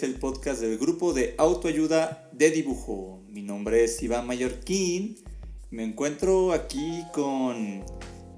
Es 0.00 0.04
el 0.04 0.14
podcast 0.14 0.62
del 0.62 0.78
grupo 0.78 1.12
de 1.12 1.34
autoayuda 1.36 2.30
de 2.32 2.50
dibujo. 2.50 3.22
Mi 3.28 3.42
nombre 3.42 3.84
es 3.84 4.02
Iván 4.02 4.26
Mallorquín. 4.26 5.18
Me 5.70 5.84
encuentro 5.84 6.54
aquí 6.54 7.04
con 7.12 7.84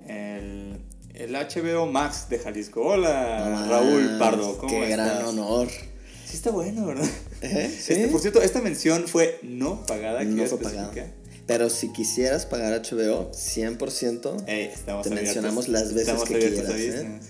el, 0.09 0.81
el 1.15 1.33
HBO 1.33 1.87
Max 1.87 2.27
de 2.29 2.41
Jalisco. 2.41 2.83
Hola, 2.83 3.67
Raúl 3.69 4.19
Pardo, 4.19 4.59
¿cómo 4.59 4.71
Qué 4.73 4.91
estás? 4.91 5.07
gran 5.07 5.25
honor. 5.27 5.69
Sí 6.27 6.35
está 6.37 6.51
bueno, 6.51 6.85
¿verdad? 6.85 7.09
¿Eh? 7.43 7.71
¿Sí? 7.81 7.93
Este, 7.93 8.09
por 8.09 8.21
cierto, 8.21 8.43
esta 8.43 8.61
mención 8.61 9.07
fue 9.07 9.39
no 9.45 9.87
pagada. 9.87 10.25
no 10.25 10.45
pagado. 10.59 10.91
Pero 11.47 11.71
si 11.71 11.93
quisieras 11.93 12.45
pagar 12.45 12.73
HBO, 12.83 13.31
100%, 13.31 14.45
Ey, 14.49 14.71
Te 14.85 14.91
abiertos. 14.91 15.13
mencionamos 15.13 15.69
las 15.69 15.95
veces 15.95 16.23
que 16.25 16.39
quieras. 16.39 16.71
¿eh? 16.75 17.21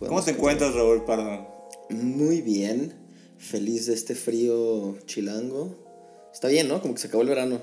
¿Cómo 0.00 0.20
te 0.24 0.32
encuentras, 0.32 0.74
Raúl 0.74 1.04
Pardo? 1.04 1.46
muy 1.90 2.42
bien. 2.42 3.07
Feliz 3.38 3.86
de 3.86 3.94
este 3.94 4.14
frío 4.14 4.98
chilango. 5.06 5.76
Está 6.32 6.48
bien, 6.48 6.68
¿no? 6.68 6.80
Como 6.82 6.94
que 6.94 7.00
se 7.00 7.06
acabó 7.08 7.22
el 7.22 7.28
verano. 7.28 7.60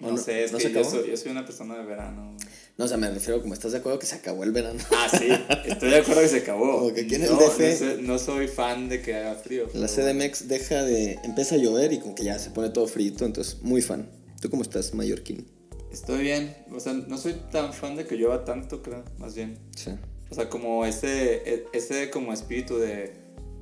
¿O 0.00 0.10
No, 0.10 0.16
sé, 0.16 0.44
es 0.44 0.52
¿no 0.52 0.58
que 0.58 0.64
se 0.64 0.72
yo 0.72 0.80
acabó? 0.80 0.94
soy, 0.96 1.10
yo 1.10 1.16
soy 1.16 1.30
una 1.32 1.44
persona 1.44 1.76
de 1.78 1.84
verano. 1.84 2.36
No, 2.76 2.84
o 2.86 2.88
sea, 2.88 2.96
me 2.96 3.08
refiero 3.08 3.40
como 3.40 3.54
estás 3.54 3.70
de 3.72 3.78
acuerdo 3.78 3.98
que 4.00 4.06
se 4.06 4.16
acabó 4.16 4.42
el 4.42 4.50
verano. 4.50 4.80
Ah, 4.92 5.08
sí, 5.08 5.28
estoy 5.66 5.90
de 5.90 5.96
acuerdo 5.98 6.22
que 6.22 6.28
se 6.28 6.38
acabó. 6.38 6.80
Como 6.80 6.92
que 6.94 7.02
aquí 7.02 7.14
en 7.14 7.22
el 7.22 7.30
no, 7.30 7.36
DF 7.38 7.58
no 7.60 7.76
soy, 7.76 8.02
no 8.02 8.18
soy 8.18 8.48
fan 8.48 8.88
de 8.88 9.00
que 9.02 9.14
haga 9.14 9.34
frío. 9.36 9.68
La 9.74 9.86
CDMX 9.86 10.48
deja 10.48 10.82
de... 10.82 11.18
Empieza 11.22 11.54
a 11.54 11.58
llover 11.58 11.92
y 11.92 11.98
como 12.00 12.14
que 12.16 12.24
ya 12.24 12.38
se 12.38 12.50
pone 12.50 12.70
todo 12.70 12.86
frito, 12.88 13.24
entonces 13.24 13.58
muy 13.62 13.80
fan. 13.82 14.08
¿Tú 14.40 14.50
cómo 14.50 14.62
estás, 14.62 14.92
Mallorquín? 14.94 15.46
Estoy 15.92 16.22
bien, 16.22 16.56
o 16.72 16.80
sea, 16.80 16.92
no 16.92 17.16
soy 17.16 17.34
tan 17.52 17.72
fan 17.72 17.94
de 17.94 18.04
que 18.04 18.16
llueva 18.16 18.44
tanto, 18.44 18.82
creo, 18.82 19.04
más 19.18 19.36
bien. 19.36 19.56
Sí. 19.76 19.92
O 20.28 20.34
sea, 20.34 20.48
como 20.48 20.84
ese, 20.84 21.34
e- 21.48 21.66
ese 21.72 22.10
como 22.10 22.32
espíritu 22.32 22.78
de 22.78 23.12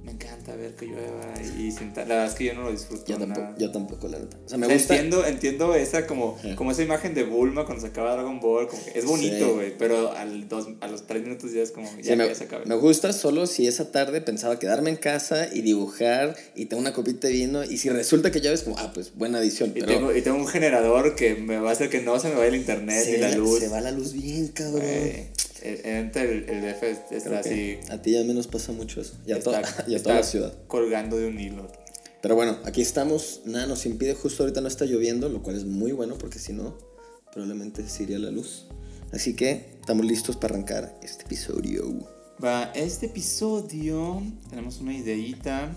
me 0.05 0.11
encanta 0.13 0.57
ver 0.57 0.75
que 0.75 0.87
llueva 0.87 1.33
y 1.59 1.71
sentar. 1.71 2.09
La 2.09 2.15
verdad 2.17 2.31
es 2.33 2.35
que 2.37 2.45
yo 2.47 2.55
no 2.55 2.63
lo 2.65 2.73
disfruto 2.73 3.05
Yo 3.07 3.19
tampoco, 3.19 3.41
nada. 3.41 3.55
yo 3.59 3.71
tampoco, 3.71 4.09
la 4.09 4.19
neta. 4.19 4.37
O 4.45 4.49
sea, 4.49 4.59
me 4.59 4.67
O 4.67 4.69
sea, 4.69 4.77
gusta... 4.79 4.95
Entiendo, 4.97 5.25
entiendo 5.27 5.75
esa 5.77 6.07
como, 6.09 6.39
Sí. 6.43 6.55
como 6.57 6.73
esa 6.73 6.83
imagen 6.83 7.15
de 7.15 7.23
Bulma 7.23 7.65
cuando 7.67 7.83
se 7.83 7.89
acaba 7.89 8.13
Dragon 8.15 8.41
Ball, 8.41 8.67
como 8.69 8.83
que 8.85 8.99
es 8.99 9.05
bonito, 9.05 9.55
güey, 9.55 9.77
pero 9.79 10.13
al 10.13 10.49
dos, 10.49 10.69
a 10.81 10.89
los 10.89 11.07
tres 11.07 11.23
minutos 11.23 11.53
ya 11.53 11.63
es 11.63 11.71
como, 11.71 11.89
ya, 11.99 12.13
Sí, 12.13 12.17
me, 12.17 12.27
ya 12.27 12.35
se 12.35 12.45
acaba. 12.45 12.65
me 12.65 12.75
gusta 12.75 13.13
solo 13.13 13.47
si 13.47 13.67
esa 13.69 13.93
tarde 13.93 14.21
pensaba 14.21 14.59
quedarme 14.59 14.91
en 14.91 14.97
casa 14.97 15.49
y 15.53 15.63
dibujar 15.63 16.35
y 16.57 16.67
tengo 16.67 16.81
una 16.81 16.93
copita 16.93 17.29
de 17.29 17.35
vino 17.35 17.63
y 17.63 17.79
si 17.79 17.89
resulta 17.89 18.33
que 18.33 18.41
ya 18.41 18.51
ves 18.51 18.63
como, 18.65 18.77
ah, 18.79 18.91
pues 18.93 19.15
buena 19.15 19.39
edición. 19.41 19.71
Y 19.71 19.81
Pero 19.81 19.87
tengo, 19.87 20.17
y 20.17 20.23
tengo 20.23 20.37
un 20.37 20.49
generador 20.49 21.15
que 21.15 21.37
me 21.37 21.59
va 21.59 21.71
a 21.71 21.73
hacer 21.73 21.89
que 21.91 22.01
no 22.03 22.19
se 22.19 22.29
me 22.29 22.35
vaya 22.35 22.49
el 22.49 22.57
internet 22.57 23.07
ni 23.09 23.19
la 23.19 23.31
luz. 23.37 23.61
se 23.61 23.69
va 23.69 23.81
la 23.81 23.93
luz 23.93 24.13
bien, 24.15 24.49
cabrón. 24.49 24.83
El, 25.63 26.11
el, 26.15 26.49
el, 26.49 26.63
DF 26.63 27.13
está 27.13 27.39
así. 27.39 27.79
a 27.91 28.01
ti 28.01 28.13
ya 28.13 28.25
menos 28.25 28.47
pasa 28.47 28.73
mucho 28.73 29.01
eso. 29.01 29.15
Y 29.27 29.33
a, 29.33 29.39
está, 29.39 29.63
toda, 29.63 29.85
y 29.89 29.95
a 29.95 30.03
toda 30.03 30.17
la 30.17 30.23
ciudad. 30.23 30.55
colgando 30.67 31.17
de 31.17 31.29
un 31.29 31.39
hilo. 31.39 31.71
Pero 32.21 32.35
bueno, 32.37 32.59
aquí 32.65 32.83
estamos. 32.83 33.43
Nada 33.45 33.67
nos 33.67 33.85
impide. 33.87 34.15
Justo 34.15 34.43
ahorita 34.43 34.61
no 34.61 34.69
está 34.69 34.85
lloviendo, 34.85 35.29
lo 35.29 35.43
cual 35.43 35.57
es 35.57 35.65
muy 35.65 35.93
bueno 35.93 36.17
porque 36.19 36.39
si 36.39 36.53
no, 36.53 36.79
probablemente 37.33 37.89
se 37.89 38.05
iría 38.05 38.19
la 38.19 38.31
luz. 38.31 38.67
Así 39.13 39.35
que 39.35 39.77
estamos 39.81 40.07
listos 40.07 40.37
para 40.37 40.55
arrancar 40.55 40.99
este 41.03 41.25
episodio. 41.25 42.09
Va, 42.43 42.73
este 42.75 43.07
episodio 43.07 44.23
tenemos 44.49 44.81
una 44.81 44.95
ideita, 44.95 45.75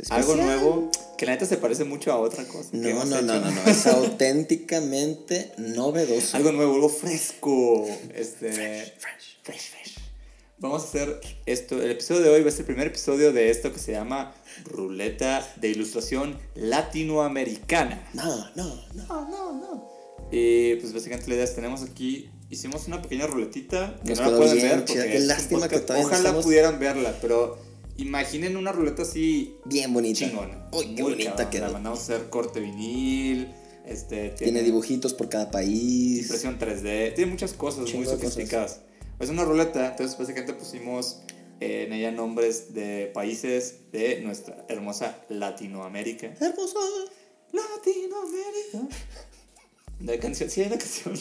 Es 0.00 0.10
algo 0.10 0.34
nuevo, 0.36 0.90
que 1.18 1.26
la 1.26 1.32
neta 1.32 1.46
se 1.46 1.56
parece 1.56 1.84
mucho 1.84 2.12
a 2.12 2.18
otra 2.18 2.44
cosa. 2.46 2.70
que 2.70 2.76
No, 2.78 3.04
no, 3.04 3.20
no, 3.22 3.34
hecho. 3.34 3.40
no, 3.40 3.50
no. 3.50 3.62
Es 3.70 3.86
auténticamente 3.86 5.52
novedoso. 5.58 6.36
algo 6.36 6.52
nuevo, 6.52 6.74
algo 6.74 6.88
fresco. 6.88 7.86
Este, 8.14 8.50
fresh. 8.98 9.38
fresh, 9.42 9.70
fresh. 9.70 9.94
Vamos 10.58 10.82
a 10.82 10.86
hacer 10.86 11.20
esto. 11.46 11.82
El 11.82 11.90
episodio 11.90 12.20
de 12.22 12.30
hoy 12.30 12.42
va 12.42 12.48
a 12.48 12.52
ser 12.52 12.60
el 12.60 12.66
primer 12.66 12.86
episodio 12.86 13.32
de 13.32 13.50
esto 13.50 13.72
que 13.72 13.80
se 13.80 13.90
llama 13.92 14.32
Ruleta 14.64 15.46
de 15.56 15.68
Ilustración 15.68 16.38
Latinoamericana. 16.54 18.08
No, 18.14 18.24
no, 18.54 18.64
no. 18.94 19.06
No, 19.08 19.28
no, 19.28 19.52
no. 19.52 19.92
Y 20.30 20.76
pues 20.76 20.92
básicamente 20.94 21.28
la 21.28 21.34
idea 21.34 21.44
es, 21.44 21.54
tenemos 21.54 21.82
aquí, 21.82 22.30
hicimos 22.48 22.86
una 22.86 23.02
pequeña 23.02 23.26
ruletita 23.26 23.98
que 24.04 24.10
Nos 24.10 24.20
no 24.20 24.30
la 24.30 24.36
pueden 24.36 24.56
ver 24.62 24.84
porque 24.84 25.10
Qué 25.10 25.18
lástima 25.20 25.68
que 25.68 25.76
no 25.76 25.82
Ojalá 26.00 26.16
estamos- 26.16 26.44
pudieran 26.44 26.78
verla, 26.78 27.18
pero 27.20 27.58
imaginen 28.02 28.56
una 28.56 28.72
ruleta 28.72 29.02
así 29.02 29.56
Bien 29.64 29.92
bonita. 29.92 30.18
chingona. 30.20 30.68
Uy, 30.72 30.94
qué 30.94 31.02
bonita 31.02 31.48
quedó. 31.50 31.66
La 31.66 31.72
mandamos 31.72 31.98
a 32.00 32.02
hacer 32.02 32.28
corte 32.30 32.60
vinil, 32.60 33.48
este, 33.86 34.30
Tiene 34.30 34.62
dibujitos 34.62 35.14
por 35.14 35.28
cada 35.28 35.50
país. 35.50 36.22
impresión 36.22 36.58
3D, 36.58 37.14
tiene 37.14 37.30
muchas 37.30 37.52
cosas 37.54 37.92
muy 37.94 38.04
cosas. 38.04 38.20
sofisticadas. 38.20 38.80
Es 39.18 39.28
una 39.30 39.44
ruleta, 39.44 39.90
entonces 39.90 40.18
básicamente 40.18 40.54
pusimos 40.54 41.20
eh, 41.60 41.84
en 41.86 41.92
ella 41.92 42.10
nombres 42.10 42.74
de 42.74 43.10
países 43.14 43.90
de 43.92 44.20
nuestra 44.20 44.64
hermosa 44.68 45.16
Latinoamérica. 45.28 46.26
Hermosa. 46.40 46.78
Latinoamérica. 47.52 48.96
La 50.00 50.18
canción, 50.18 50.50
sí 50.50 50.62
hay 50.62 50.66
una 50.68 50.78
canción. 50.78 51.14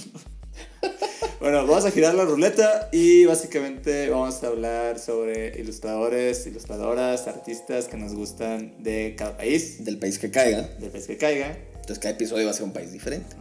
bueno, 1.40 1.66
vamos 1.66 1.86
a 1.86 1.92
girar 1.92 2.14
la 2.16 2.26
ruleta 2.26 2.90
y 2.92 3.26
básicamente 3.26 4.10
vamos 4.10 4.44
a 4.44 4.48
hablar 4.48 5.00
sobre 5.00 5.60
ilustradores, 5.60 6.46
ilustradoras, 6.48 7.28
artistas 7.28 7.86
que 7.88 7.98
nos 7.98 8.14
gustan 8.14 8.82
de 8.84 9.16
cada 9.18 9.38
país, 9.38 9.84
Del 9.84 9.98
país 10.00 10.20
que 10.20 10.32
caiga. 10.32 10.62
del 10.80 10.90
país 10.92 11.08
que 11.08 11.18
caiga. 11.18 11.58
Entonces 11.76 12.00
cada 12.00 12.14
episodio 12.14 12.46
va 12.46 12.52
a 12.52 12.54
ser 12.54 12.64
un 12.64 12.74
país 12.74 12.92
diferente. 12.92 13.36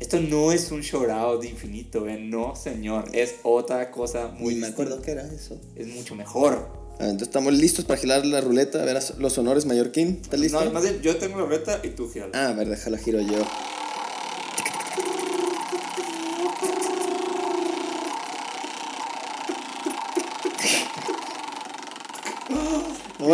Esto 0.00 0.18
no 0.18 0.50
es 0.50 0.70
un 0.72 0.80
shoutout 0.80 1.42
de 1.42 1.48
infinito, 1.50 2.08
¿eh? 2.08 2.18
No, 2.18 2.56
señor. 2.56 3.04
Es 3.12 3.34
otra 3.42 3.90
cosa 3.90 4.28
muy 4.28 4.54
Ni 4.54 4.60
me 4.60 4.68
acuerdo 4.68 5.02
qué 5.02 5.10
era 5.10 5.24
eso. 5.26 5.60
Es 5.76 5.86
mucho 5.88 6.14
mejor. 6.14 6.68
Ah, 6.98 7.04
entonces 7.04 7.28
estamos 7.28 7.52
listos 7.52 7.84
para 7.84 8.00
girar 8.00 8.24
la 8.24 8.40
ruleta. 8.40 8.80
A 8.82 8.84
ver 8.86 8.98
los 9.18 9.36
honores, 9.38 9.66
Mallorquín. 9.66 10.20
¿Estás 10.22 10.40
listo? 10.40 10.64
No, 10.64 10.70
más 10.72 10.82
bien, 10.82 11.00
yo 11.02 11.16
tengo 11.16 11.36
la 11.38 11.44
ruleta 11.44 11.80
y 11.82 11.88
tú 11.90 12.10
giras. 12.10 12.30
Ah, 12.32 12.48
a 12.48 12.52
ver, 12.54 12.68
déjala 12.70 12.96
giro 12.96 13.20
yo. 13.20 13.46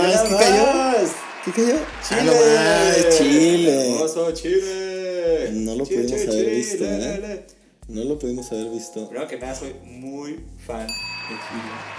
¿Qué 0.03 0.37
cayó? 0.37 0.67
¿Qué 1.45 1.53
cayó? 1.53 1.79
Ah, 2.11 2.23
no 2.25 2.33
Chile. 3.17 3.93
Hermoso 3.93 4.33
Chile. 4.33 5.51
No 5.53 5.75
lo 5.77 5.85
Chile, 5.87 6.03
pudimos 6.03 6.21
Chile, 6.21 6.33
haber 6.33 6.45
Chile, 6.45 6.57
visto, 6.57 6.85
¿eh? 6.85 7.15
Chile. 7.15 7.47
No 7.89 8.05
lo 8.05 8.19
pudimos 8.19 8.53
haber 8.53 8.71
visto. 8.71 9.09
Primero 9.09 9.29
que 9.29 9.39
nada, 9.39 9.55
soy 9.55 9.75
muy 9.85 10.41
fan 10.67 10.87
de 10.87 11.35
Chile. 11.47 11.97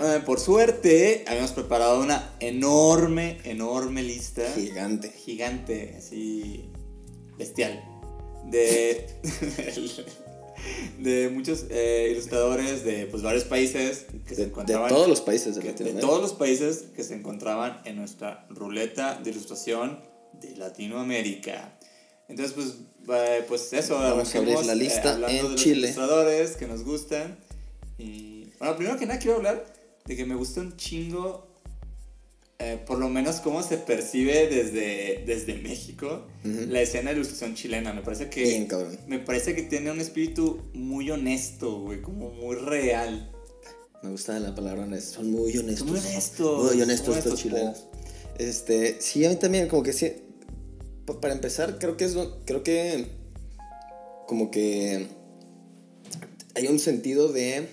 Eh, 0.00 0.22
por 0.24 0.40
suerte, 0.40 1.24
habíamos 1.28 1.52
preparado 1.52 2.00
una 2.00 2.34
enorme, 2.40 3.38
enorme 3.44 4.02
lista. 4.02 4.42
Gigante. 4.54 5.10
Gigante, 5.10 5.94
así. 5.98 6.70
bestial. 7.38 7.82
De. 8.46 9.06
de 10.98 11.28
muchos 11.30 11.66
eh, 11.70 12.08
ilustradores 12.12 12.84
de 12.84 13.06
pues, 13.06 13.22
varios 13.22 13.44
países 13.44 14.06
que 14.26 14.34
se 14.34 14.42
De, 14.42 14.42
de 14.42 14.48
encontraban. 14.50 14.88
todos 14.88 15.08
los 15.08 15.20
países 15.20 15.54
de 15.54 15.60
que- 15.62 15.68
de 15.68 15.72
Latinoamérica. 15.72 16.06
todos 16.06 16.22
los 16.22 16.32
países 16.34 16.84
que 16.94 17.02
se 17.02 17.14
encontraban 17.14 17.80
en 17.84 17.96
nuestra 17.96 18.46
ruleta 18.50 19.18
de 19.22 19.30
ilustración 19.30 20.00
de 20.40 20.56
Latinoamérica. 20.56 21.76
Entonces, 22.28 22.54
pues, 22.54 22.74
eh, 23.18 23.44
pues 23.48 23.72
eso. 23.72 23.94
Vamos 23.98 24.34
a 24.34 24.38
abrir 24.38 24.58
la 24.64 24.74
lista 24.74 25.14
hablando 25.14 25.36
en 25.36 25.44
de 25.44 25.50
los 25.52 25.60
Chile. 25.60 25.76
ilustradores 25.88 26.56
que 26.56 26.66
nos 26.68 26.84
gustan. 26.84 27.36
Y 27.98 28.44
bueno, 28.58 28.76
primero 28.76 28.98
que 28.98 29.06
nada 29.06 29.18
quiero 29.18 29.38
hablar 29.38 29.66
de 30.04 30.16
que 30.16 30.24
me 30.24 30.34
gusta 30.36 30.60
un 30.60 30.76
chingo, 30.76 31.49
eh, 32.60 32.78
por 32.86 32.98
lo 32.98 33.08
menos 33.08 33.36
cómo 33.40 33.62
se 33.62 33.78
percibe 33.78 34.46
desde, 34.48 35.24
desde 35.26 35.54
México 35.54 36.26
la 36.44 36.80
escena 36.82 37.10
de 37.10 37.16
ilustración 37.16 37.54
chilena. 37.54 37.92
Me 37.92 38.02
parece 38.02 38.28
que 38.28 38.42
Bien, 38.42 38.66
cabrón. 38.66 38.98
me 39.06 39.18
parece 39.18 39.54
que 39.54 39.62
tiene 39.62 39.90
un 39.90 40.00
espíritu 40.00 40.62
muy 40.74 41.10
honesto, 41.10 41.80
güey, 41.80 42.00
como 42.02 42.30
muy 42.30 42.56
real. 42.56 43.32
Me 44.02 44.10
gusta 44.10 44.38
la 44.38 44.54
palabra 44.54 44.84
honesto. 44.84 45.16
Son 45.16 45.30
muy 45.30 45.56
honestos. 45.56 45.78
Son 45.88 45.90
muy 45.90 45.98
honestos, 46.00 46.72
Muy 46.72 46.82
honestos 46.82 47.16
estos 47.16 47.40
chilenos. 47.40 47.86
Este, 48.38 49.00
sí, 49.00 49.24
a 49.24 49.28
mí 49.30 49.36
también, 49.36 49.68
como 49.68 49.82
que 49.82 49.92
sí. 49.92 50.12
pa- 51.04 51.20
Para 51.20 51.34
empezar, 51.34 51.78
creo 51.78 51.96
que 51.96 52.04
es. 52.06 52.16
Creo 52.46 52.62
que. 52.62 53.06
Como 54.26 54.50
que. 54.50 55.06
Hay 56.54 56.66
un 56.68 56.78
sentido 56.78 57.28
de. 57.32 57.68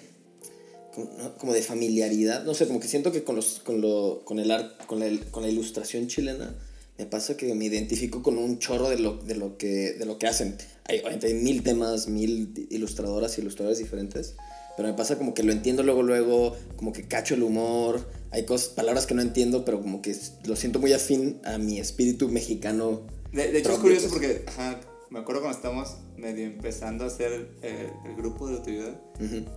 Como 1.38 1.54
de 1.54 1.62
familiaridad. 1.62 2.44
No 2.44 2.54
sé, 2.54 2.68
como 2.68 2.80
que 2.80 2.88
siento 2.88 3.12
que 3.12 3.24
con, 3.24 3.36
los, 3.36 3.60
con, 3.60 3.82
lo, 3.82 4.22
con, 4.26 4.40
el 4.40 4.52
art, 4.52 4.86
con, 4.86 5.00
la, 5.00 5.08
con 5.32 5.44
la 5.44 5.50
ilustración 5.50 6.08
chilena 6.08 6.56
me 6.98 7.06
pasa 7.06 7.38
que 7.38 7.54
me 7.54 7.66
identifico 7.66 8.24
con 8.24 8.38
un 8.38 8.58
chorro 8.58 8.90
de 8.90 8.98
lo, 8.98 9.18
de 9.18 9.36
lo, 9.36 9.58
que, 9.58 9.94
de 9.94 10.06
lo 10.06 10.18
que 10.18 10.28
hacen. 10.28 10.58
Hay, 10.86 11.02
hay 11.06 11.34
mil 11.36 11.62
temas, 11.62 12.08
mil 12.08 12.68
ilustradoras 12.72 13.38
y 13.38 13.42
ilustradores 13.42 13.78
diferentes. 13.78 14.36
Pero 14.76 14.90
me 14.90 14.96
pasa 14.96 15.18
como 15.18 15.34
que 15.34 15.44
lo 15.44 15.52
entiendo 15.52 15.84
luego, 15.84 16.04
luego, 16.04 16.56
como 16.76 16.94
que 16.94 17.08
cacho 17.08 17.36
el 17.36 17.44
humor. 17.44 18.08
Hay 18.32 18.46
cosas, 18.46 18.70
palabras 18.70 19.06
que 19.06 19.14
no 19.14 19.22
entiendo, 19.22 19.64
pero 19.64 19.82
como 19.82 20.02
que 20.02 20.16
lo 20.46 20.56
siento 20.56 20.80
muy 20.80 20.94
afín 20.94 21.40
a 21.44 21.58
mi 21.58 21.80
espíritu 21.80 22.30
mexicano. 22.30 23.02
De, 23.32 23.58
hecho, 23.58 23.74
es 23.74 23.80
curioso 23.80 24.10
porque, 24.10 24.44
ajá, 24.48 24.80
me 25.10 25.20
acuerdo 25.20 25.42
cuando 25.42 25.58
estábamos 25.58 25.98
medio 26.16 26.46
empezando 26.46 27.04
a 27.04 27.08
hacer 27.08 27.50
el, 27.62 28.16
grupo 28.16 28.48
de 28.48 28.58
autoridad, 28.58 29.02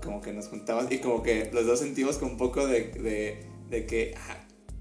como 0.03 0.21
que 0.21 0.33
nos 0.33 0.49
juntábamos 0.49 0.91
y 0.93 0.99
como 0.99 1.23
que 1.23 1.51
los 1.53 1.67
dos 1.67 1.81
sentimos 1.81 2.19
como 2.19 2.33
un 2.33 2.39
poco 2.39 2.67
de, 2.67 2.93
de, 2.93 3.47
de 3.69 3.87
que 3.87 4.15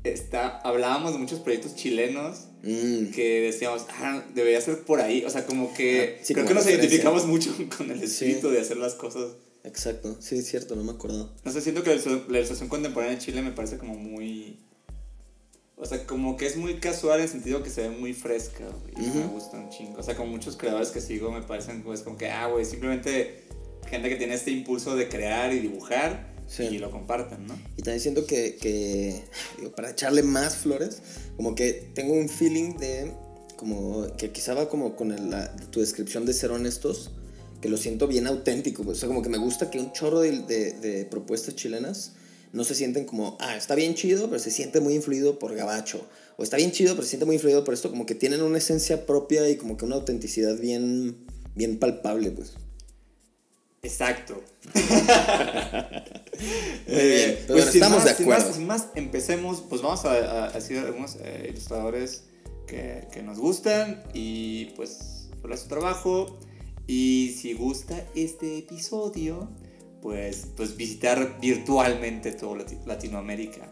está, 0.03 0.59
hablábamos 0.59 1.13
de 1.13 1.19
muchos 1.19 1.39
proyectos 1.39 1.75
chilenos 1.75 2.47
mm. 2.63 3.11
que 3.11 3.41
decíamos, 3.41 3.85
ah, 3.89 4.23
debería 4.33 4.61
ser 4.61 4.83
por 4.83 5.01
ahí. 5.01 5.23
O 5.25 5.29
sea, 5.29 5.45
como 5.45 5.73
que 5.73 6.21
creo 6.27 6.45
que 6.45 6.53
nos 6.53 6.65
identificamos 6.67 7.25
mucho 7.25 7.53
con 7.77 7.91
el 7.91 8.01
espíritu 8.01 8.49
de 8.49 8.61
hacer 8.61 8.77
las 8.77 8.95
cosas. 8.95 9.31
Exacto, 9.63 10.15
sí, 10.21 10.37
es 10.37 10.47
cierto, 10.47 10.75
no 10.75 10.83
me 10.83 10.91
acuerdo. 10.91 11.33
No 11.43 11.51
sé, 11.51 11.61
siento 11.61 11.83
que 11.83 11.89
la 11.89 11.95
ilustración 12.37 12.69
contemporánea 12.69 13.15
en 13.15 13.19
Chile 13.19 13.41
me 13.41 13.51
parece 13.51 13.77
como 13.77 13.95
muy 13.95 14.57
o 15.79 15.85
sea, 15.85 16.05
como 16.05 16.35
que 16.35 16.45
es 16.45 16.57
muy 16.57 16.75
casual 16.75 17.19
en 17.19 17.23
el 17.23 17.29
sentido 17.29 17.63
que 17.63 17.69
se 17.69 17.87
ve 17.87 17.89
muy 17.89 18.13
fresca, 18.13 18.65
y 18.97 19.01
me 19.01 19.27
gusta 19.27 19.57
un 19.57 19.69
chingo. 19.69 19.99
O 19.99 20.03
sea, 20.03 20.15
como 20.15 20.29
muchos 20.29 20.57
creadores 20.57 20.89
que 20.89 20.99
sigo 20.99 21.31
me 21.31 21.41
parecen 21.41 21.83
pues 21.83 22.01
como 22.01 22.17
que, 22.17 22.29
ah, 22.29 22.47
güey, 22.47 22.65
simplemente 22.65 23.43
gente 23.87 24.09
que 24.09 24.17
tiene 24.17 24.35
este 24.35 24.51
impulso 24.51 24.95
de 24.95 25.07
crear 25.07 25.53
y 25.53 25.59
dibujar 25.59 26.33
y 26.57 26.79
lo 26.79 26.91
comparten, 26.91 27.47
¿no? 27.47 27.57
Y 27.77 27.81
también 27.83 28.01
siento 28.01 28.25
que, 28.25 28.57
que 28.57 29.23
para 29.75 29.91
echarle 29.91 30.21
más 30.21 30.57
flores, 30.57 31.01
como 31.37 31.55
que 31.55 31.91
tengo 31.93 32.13
un 32.13 32.27
feeling 32.27 32.75
de, 32.77 33.13
como, 33.55 34.05
que 34.17 34.31
quizá 34.31 34.55
va 34.55 34.67
como 34.67 34.95
con 34.95 35.15
tu 35.71 35.79
descripción 35.79 36.25
de 36.25 36.33
ser 36.33 36.51
honestos, 36.51 37.11
que 37.61 37.69
lo 37.69 37.77
siento 37.77 38.07
bien 38.07 38.27
auténtico, 38.27 38.83
o 38.85 38.95
sea, 38.95 39.07
como 39.07 39.21
que 39.21 39.29
me 39.29 39.37
gusta 39.37 39.69
que 39.69 39.79
un 39.79 39.93
chorro 39.93 40.19
de, 40.21 40.39
de, 40.41 40.73
de 40.73 41.05
propuestas 41.05 41.55
chilenas 41.55 42.13
no 42.51 42.63
se 42.63 42.75
sienten 42.75 43.05
como, 43.05 43.37
ah, 43.39 43.55
está 43.55 43.75
bien 43.75 43.93
chido, 43.95 44.27
pero 44.27 44.39
se 44.39 44.51
siente 44.51 44.79
muy 44.79 44.95
influido 44.95 45.39
por 45.39 45.55
Gabacho. 45.55 46.05
O 46.37 46.43
está 46.43 46.57
bien 46.57 46.71
chido, 46.71 46.95
pero 46.95 47.03
se 47.03 47.09
siente 47.09 47.25
muy 47.25 47.35
influido 47.35 47.63
por 47.63 47.73
esto, 47.73 47.89
como 47.89 48.05
que 48.05 48.15
tienen 48.15 48.41
una 48.41 48.57
esencia 48.57 49.05
propia 49.05 49.49
y 49.49 49.57
como 49.57 49.77
que 49.77 49.85
una 49.85 49.95
autenticidad 49.95 50.57
bien, 50.57 51.17
bien 51.55 51.79
palpable, 51.79 52.31
pues. 52.31 52.53
Exacto. 53.81 54.43
muy 54.73 54.83
bien, 56.95 57.37
pero 57.47 57.59
pues 57.59 57.73
estamos 57.73 58.03
de 58.03 58.11
acuerdo. 58.11 58.53
Sin 58.53 58.67
más, 58.67 58.87
empecemos, 58.95 59.63
pues 59.69 59.81
vamos 59.81 60.03
a, 60.05 60.49
decir 60.49 60.79
algunos 60.79 61.17
eh, 61.21 61.47
ilustradores 61.49 62.23
que, 62.67 63.07
que, 63.11 63.21
nos 63.23 63.37
gustan 63.37 64.03
y 64.13 64.65
pues 64.75 65.29
por 65.41 65.55
su 65.57 65.67
trabajo. 65.67 66.39
Y 66.87 67.35
si 67.39 67.53
gusta 67.53 68.05
este 68.15 68.57
episodio, 68.57 69.49
pues, 70.01 70.47
pues 70.55 70.75
visitar 70.77 71.39
virtualmente 71.41 72.31
todo 72.31 72.55
Latinoamérica. 72.85 73.69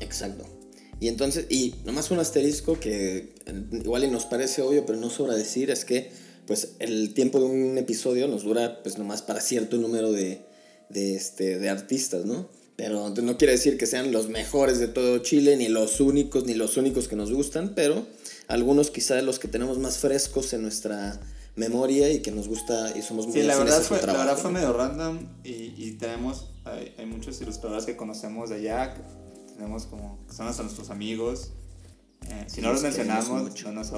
Exacto. 0.00 0.44
Y 1.00 1.08
entonces, 1.08 1.46
y 1.48 1.74
nomás 1.84 2.10
un 2.10 2.18
asterisco 2.18 2.78
que 2.78 3.34
igual 3.72 4.04
y 4.04 4.08
nos 4.08 4.26
parece 4.26 4.62
obvio, 4.62 4.84
pero 4.84 4.98
no 4.98 5.08
sobra 5.08 5.34
decir, 5.34 5.70
es 5.70 5.84
que 5.84 6.10
pues 6.46 6.72
el 6.78 7.14
tiempo 7.14 7.38
de 7.38 7.46
un 7.46 7.78
episodio 7.78 8.28
nos 8.28 8.42
dura 8.42 8.82
pues 8.82 8.98
nomás 8.98 9.22
para 9.22 9.40
cierto 9.40 9.78
número 9.78 10.12
de, 10.12 10.42
de, 10.90 11.14
este, 11.14 11.58
de 11.58 11.68
artistas, 11.70 12.26
¿no? 12.26 12.48
Pero 12.76 13.10
no 13.10 13.38
quiere 13.38 13.52
decir 13.52 13.78
que 13.78 13.86
sean 13.86 14.10
los 14.10 14.28
mejores 14.28 14.78
de 14.78 14.88
todo 14.88 15.18
Chile, 15.18 15.56
ni 15.56 15.68
los 15.68 16.00
únicos, 16.00 16.44
ni 16.46 16.54
los 16.54 16.76
únicos 16.76 17.08
que 17.08 17.16
nos 17.16 17.32
gustan, 17.32 17.74
pero 17.74 18.06
algunos 18.48 18.90
quizá 18.90 19.14
de 19.14 19.22
los 19.22 19.38
que 19.38 19.48
tenemos 19.48 19.78
más 19.78 19.98
frescos 19.98 20.52
en 20.52 20.62
nuestra 20.62 21.20
memoria 21.56 22.10
y 22.10 22.20
que 22.20 22.30
nos 22.30 22.48
gusta 22.48 22.96
y 22.96 23.02
somos 23.02 23.26
muy 23.26 23.34
Sí, 23.34 23.42
la 23.42 23.56
verdad, 23.56 23.82
fue, 23.82 24.00
la 24.02 24.12
verdad 24.12 24.36
fue 24.36 24.50
medio 24.50 24.72
random 24.72 25.18
y, 25.44 25.74
y 25.76 25.96
tenemos, 25.98 26.50
hay, 26.64 26.94
hay, 26.98 27.06
muchos 27.06 27.40
ilustradores 27.40 27.84
que 27.84 27.96
conocemos 27.96 28.50
de 28.50 28.56
allá, 28.56 28.94
tenemos 29.54 29.86
como, 29.86 30.24
que 30.26 30.34
son 30.34 30.46
nuestros 30.46 30.90
amigos. 30.90 31.52
Eh, 32.28 32.44
si 32.48 32.60
no 32.60 32.72
los 32.72 32.82
mencionamos, 32.82 33.28
no 33.64 33.72
nos. 33.72 33.92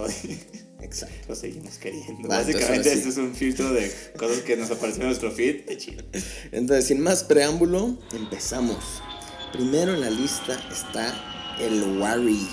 Exacto. 0.81 1.35
Seguimos 1.35 1.79
queriendo. 1.79 2.29
Básicamente, 2.29 2.93
esto 2.93 3.09
es 3.09 3.17
un 3.17 3.35
filtro 3.35 3.73
de 3.73 3.93
cosas 4.17 4.39
que 4.39 4.57
nos 4.57 4.71
aparecen 4.71 5.03
en 5.03 5.09
nuestro 5.09 5.31
feed 5.31 5.67
de 5.67 5.77
Chile. 5.77 6.05
Entonces, 6.53 6.87
sin 6.87 7.01
más 7.01 7.25
preámbulo, 7.25 7.99
empezamos. 8.13 9.03
Primero 9.53 9.95
en 9.95 10.01
la 10.01 10.11
lista 10.11 10.59
está 10.71 11.15
el 11.61 11.99
Wari. 11.99 12.49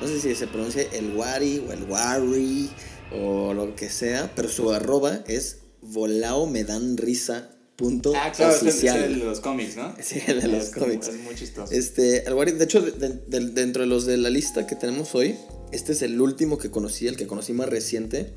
No 0.00 0.08
sé 0.08 0.20
si 0.20 0.34
se 0.34 0.46
pronuncia 0.46 0.82
el 0.92 1.16
Wari 1.16 1.64
o 1.66 1.72
el 1.72 1.84
Wari 1.84 2.70
o 3.12 3.54
lo 3.54 3.74
que 3.74 3.90
sea, 3.90 4.32
pero 4.34 4.48
su 4.48 4.70
arroba 4.72 5.20
es 5.26 5.58
volao 5.80 6.46
me 6.46 6.64
dan 6.64 6.96
risa 6.96 7.50
punto 7.76 8.12
ah, 8.14 8.32
claro, 8.32 8.54
oficial. 8.54 8.98
Es 8.98 9.04
el 9.04 9.18
de 9.18 9.24
los 9.24 9.40
cómics, 9.40 9.76
¿no? 9.76 9.94
Sí, 10.00 10.20
el 10.26 10.40
de 10.40 10.48
los 10.48 10.70
cómics. 10.70 11.08
Es 11.08 11.20
muy 11.20 11.34
chistoso. 11.34 11.72
Este, 11.72 12.22
de 12.22 12.64
hecho, 12.64 12.80
dentro 12.82 13.82
de 13.82 13.88
los 13.88 14.06
de 14.06 14.16
la 14.16 14.30
lista 14.30 14.66
que 14.66 14.76
tenemos 14.76 15.14
hoy, 15.14 15.36
este 15.72 15.92
es 15.92 16.02
el 16.02 16.20
último 16.20 16.58
que 16.58 16.70
conocí, 16.70 17.06
el 17.06 17.16
que 17.16 17.26
conocí 17.26 17.52
más 17.52 17.68
reciente. 17.68 18.32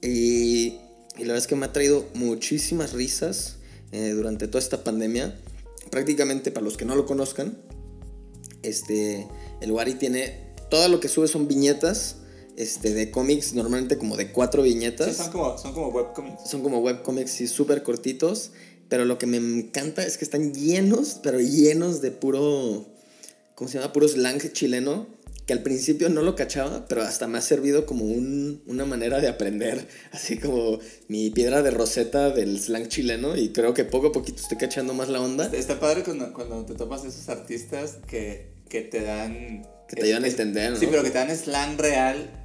Y, 0.00 0.76
y 1.16 1.20
la 1.20 1.28
verdad 1.28 1.38
es 1.38 1.46
que 1.48 1.56
me 1.56 1.66
ha 1.66 1.72
traído 1.72 2.06
muchísimas 2.14 2.92
risas 2.92 3.56
eh, 3.90 4.10
durante 4.10 4.46
toda 4.46 4.60
esta 4.60 4.84
pandemia. 4.84 5.36
Prácticamente, 5.90 6.52
para 6.52 6.64
los 6.64 6.76
que 6.76 6.84
no 6.84 6.94
lo 6.94 7.06
conozcan, 7.06 7.58
este, 8.62 9.26
el 9.60 9.72
Wari 9.72 9.94
tiene, 9.94 10.54
todo 10.70 10.88
lo 10.88 11.00
que 11.00 11.08
sube 11.08 11.26
son 11.26 11.48
viñetas 11.48 12.16
este, 12.58 12.92
de 12.92 13.12
cómics, 13.12 13.54
normalmente 13.54 13.98
como 13.98 14.16
de 14.16 14.32
cuatro 14.32 14.64
viñetas. 14.64 15.16
Sí, 15.16 15.22
son 15.22 15.30
como, 15.30 15.56
son 15.56 15.72
como 15.72 15.88
webcomics. 15.90 16.50
Son 16.50 16.60
como 16.60 16.80
webcomics, 16.80 17.40
y 17.40 17.46
súper 17.46 17.84
cortitos. 17.84 18.50
Pero 18.88 19.04
lo 19.04 19.16
que 19.16 19.26
me 19.26 19.36
encanta 19.36 20.04
es 20.04 20.18
que 20.18 20.24
están 20.24 20.52
llenos, 20.52 21.20
pero 21.22 21.38
llenos 21.38 22.00
de 22.00 22.10
puro, 22.10 22.86
¿cómo 23.54 23.70
se 23.70 23.78
llama? 23.78 23.92
Puro 23.92 24.08
slang 24.08 24.40
chileno. 24.52 25.06
Que 25.46 25.52
al 25.52 25.62
principio 25.62 26.10
no 26.10 26.20
lo 26.20 26.34
cachaba, 26.34 26.86
pero 26.88 27.02
hasta 27.02 27.26
me 27.26 27.38
ha 27.38 27.42
servido 27.42 27.86
como 27.86 28.04
un, 28.04 28.60
una 28.66 28.84
manera 28.84 29.20
de 29.20 29.28
aprender. 29.28 29.86
Así 30.12 30.36
como 30.36 30.80
mi 31.06 31.30
piedra 31.30 31.62
de 31.62 31.70
roseta 31.70 32.30
del 32.30 32.58
slang 32.58 32.88
chileno. 32.88 33.36
Y 33.36 33.50
creo 33.50 33.72
que 33.72 33.84
poco 33.84 34.08
a 34.08 34.12
poquito 34.12 34.42
estoy 34.42 34.58
cachando 34.58 34.94
más 34.94 35.08
la 35.08 35.20
onda. 35.20 35.48
Está, 35.52 35.78
padre 35.78 36.02
cuando, 36.02 36.32
cuando 36.32 36.66
te 36.66 36.74
topas 36.74 37.04
esos 37.04 37.28
artistas 37.28 37.98
que, 38.08 38.48
que 38.68 38.80
te 38.82 39.02
dan... 39.02 39.64
Que 39.88 39.96
te 39.96 40.02
ayudan 40.06 40.24
a 40.24 40.26
entender, 40.26 40.72
¿no? 40.72 40.76
Sí, 40.76 40.86
pero 40.90 41.02
que 41.02 41.10
te 41.10 41.18
dan 41.18 41.34
slang 41.34 41.78
real 41.78 42.37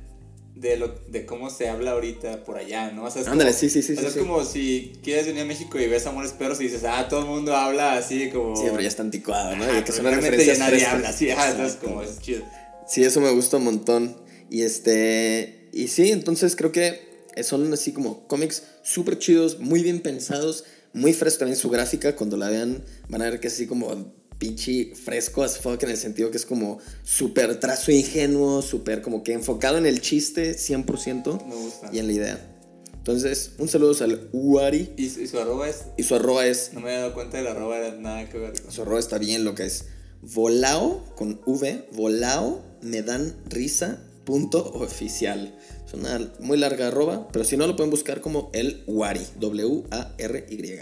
de, 0.55 0.77
lo, 0.77 0.89
de 1.07 1.25
cómo 1.25 1.49
se 1.49 1.67
habla 1.69 1.91
ahorita 1.91 2.43
por 2.43 2.57
allá, 2.57 2.91
¿no? 2.91 3.05
O 3.05 3.11
sea, 3.11 3.21
es 3.21 3.27
Ándale, 3.27 3.51
como, 3.51 3.59
sí, 3.59 3.69
sí, 3.69 3.81
sí. 3.81 3.93
es 3.93 4.15
como 4.15 4.45
si 4.45 4.93
quieres 5.03 5.25
venir 5.25 5.43
a 5.43 5.45
México 5.45 5.79
y 5.79 5.87
ves 5.87 6.05
Amores 6.05 6.31
Perros 6.31 6.61
y 6.61 6.65
dices, 6.65 6.83
ah, 6.85 7.07
todo 7.09 7.21
el 7.21 7.25
mundo 7.25 7.55
habla 7.55 7.93
así 7.93 8.29
como... 8.29 8.55
Sí, 8.55 8.63
pero 8.69 8.81
ya 8.81 8.87
está 8.87 9.01
anticuado, 9.01 9.55
¿no? 9.55 9.79
y 9.79 9.83
que 9.83 9.91
suena 9.91 10.19
ya 10.19 10.57
nadie 10.57 10.85
habla 10.85 11.09
así, 11.09 11.29
entonces 11.29 11.77
como 11.81 12.01
es 12.01 12.19
chido. 12.19 12.43
Sí, 12.87 13.03
eso 13.03 13.21
me 13.21 13.31
gusta 13.31 13.57
un 13.57 13.63
montón. 13.63 14.17
Y 14.49 14.61
este... 14.61 15.69
Y 15.73 15.87
sí, 15.87 16.11
entonces 16.11 16.55
creo 16.55 16.71
que 16.71 17.13
son 17.41 17.73
así 17.73 17.91
como 17.91 18.27
cómics 18.27 18.63
súper 18.83 19.17
chidos, 19.17 19.59
muy 19.59 19.81
bien 19.81 20.01
pensados, 20.01 20.65
muy 20.93 21.13
fresco 21.13 21.39
también 21.39 21.57
su 21.57 21.69
gráfica. 21.71 22.15
Cuando 22.15 22.37
la 22.37 22.49
vean 22.49 22.83
van 23.09 23.23
a 23.23 23.25
ver 23.25 23.39
que 23.39 23.47
es 23.47 23.53
así 23.53 23.65
como 23.65 24.13
pinche 24.43 24.93
fresco 24.93 25.41
as 25.41 25.57
fuck 25.57 25.81
en 25.83 25.91
el 25.91 25.97
sentido 25.97 26.29
que 26.29 26.35
es 26.35 26.45
como 26.45 26.79
súper 27.03 27.61
trazo 27.61 27.91
ingenuo, 27.91 28.61
súper 28.61 29.01
como 29.01 29.23
que 29.23 29.31
enfocado 29.31 29.77
en 29.77 29.85
el 29.85 30.01
chiste 30.01 30.57
100% 30.57 31.45
Me 31.45 31.55
gusta. 31.55 31.89
y 31.93 31.99
en 31.99 32.07
la 32.07 32.13
idea. 32.13 32.49
Entonces, 32.93 33.51
un 33.57 33.69
saludo 33.69 33.95
al 34.03 34.29
Uari. 34.33 34.93
¿Y, 34.97 35.09
su 35.09 35.39
arroba 35.39 35.69
es? 35.69 35.83
Y 35.97 36.03
su 36.03 36.15
arroba 36.15 36.45
es... 36.45 36.71
No 36.73 36.81
me 36.81 36.87
había 36.87 36.99
dado 37.01 37.13
cuenta 37.13 37.37
de 37.37 37.43
la 37.43 37.51
arroba, 37.51 37.77
era 37.77 37.95
nada 37.95 38.29
que 38.29 38.37
ver. 38.37 38.53
Su 38.69 38.81
arroba 38.81 38.99
está 38.99 39.17
bien 39.17 39.45
lo 39.45 39.55
que 39.55 39.65
es 39.65 39.85
volao 40.21 41.03
con 41.15 41.41
V, 41.45 41.87
volao 41.93 42.61
me 42.81 43.01
dan 43.01 43.35
risa 43.49 43.99
punto 44.25 44.73
oficial. 44.73 45.57
Es 45.85 45.93
una 45.93 46.19
muy 46.39 46.57
larga 46.57 46.87
arroba, 46.87 47.29
pero 47.31 47.45
si 47.45 47.55
no 47.55 47.67
lo 47.67 47.75
pueden 47.75 47.91
buscar 47.91 48.19
como 48.19 48.49
el 48.53 48.83
Wari, 48.87 49.25
W-A-R-Y. 49.39 50.79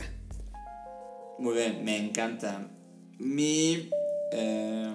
Muy 1.40 1.56
bien, 1.56 1.84
me 1.84 1.98
encanta. 1.98 2.70
Mi. 3.22 3.90
Eh, 4.32 4.94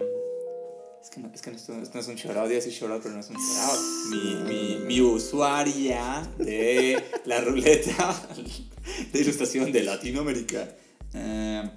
es 1.00 1.10
que, 1.10 1.20
no, 1.20 1.30
es 1.32 1.40
que 1.40 1.50
esto, 1.50 1.72
no 1.72 2.00
es 2.00 2.08
un 2.08 2.16
shoutout, 2.16 2.50
ya 2.50 2.58
es 2.58 2.66
shoutout, 2.66 3.02
pero 3.02 3.14
no 3.14 3.20
es 3.20 3.30
un 3.30 3.36
shoutout. 3.36 3.80
Mi, 4.10 4.34
mi, 4.48 4.76
mi 4.86 5.00
usuaria 5.00 6.28
de 6.36 7.02
la 7.24 7.40
ruleta 7.40 8.26
de 9.12 9.20
ilustración 9.20 9.70
de 9.70 9.84
Latinoamérica. 9.84 10.68
Eh, 11.14 11.70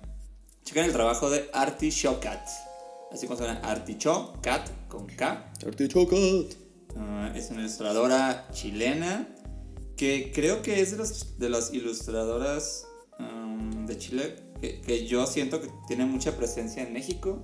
chequen 0.63 0.86
el 0.86 0.91
trabajo 0.91 1.29
de 1.29 1.50
Artichocat. 1.53 2.48
Así 3.12 3.27
como 3.27 3.38
suena 3.38 3.60
Artichocat 3.60 4.88
con 4.88 5.06
K. 5.06 5.51
Artichocat. 5.65 6.56
Uh, 6.96 7.36
es 7.36 7.51
una 7.51 7.62
ilustradora 7.62 8.48
chilena 8.51 9.27
que 9.96 10.32
creo 10.34 10.63
que 10.63 10.82
es 10.82 10.91
de, 10.91 10.98
los, 10.98 11.38
de 11.38 11.50
las 11.50 11.72
ilustradoras 11.72 12.88
um, 13.20 13.86
de 13.86 13.98
Chile 14.00 14.49
que, 14.61 14.81
que 14.81 15.05
yo 15.07 15.25
siento 15.27 15.61
que 15.61 15.69
tiene 15.87 16.05
mucha 16.05 16.35
presencia 16.37 16.83
en 16.83 16.93
México. 16.93 17.39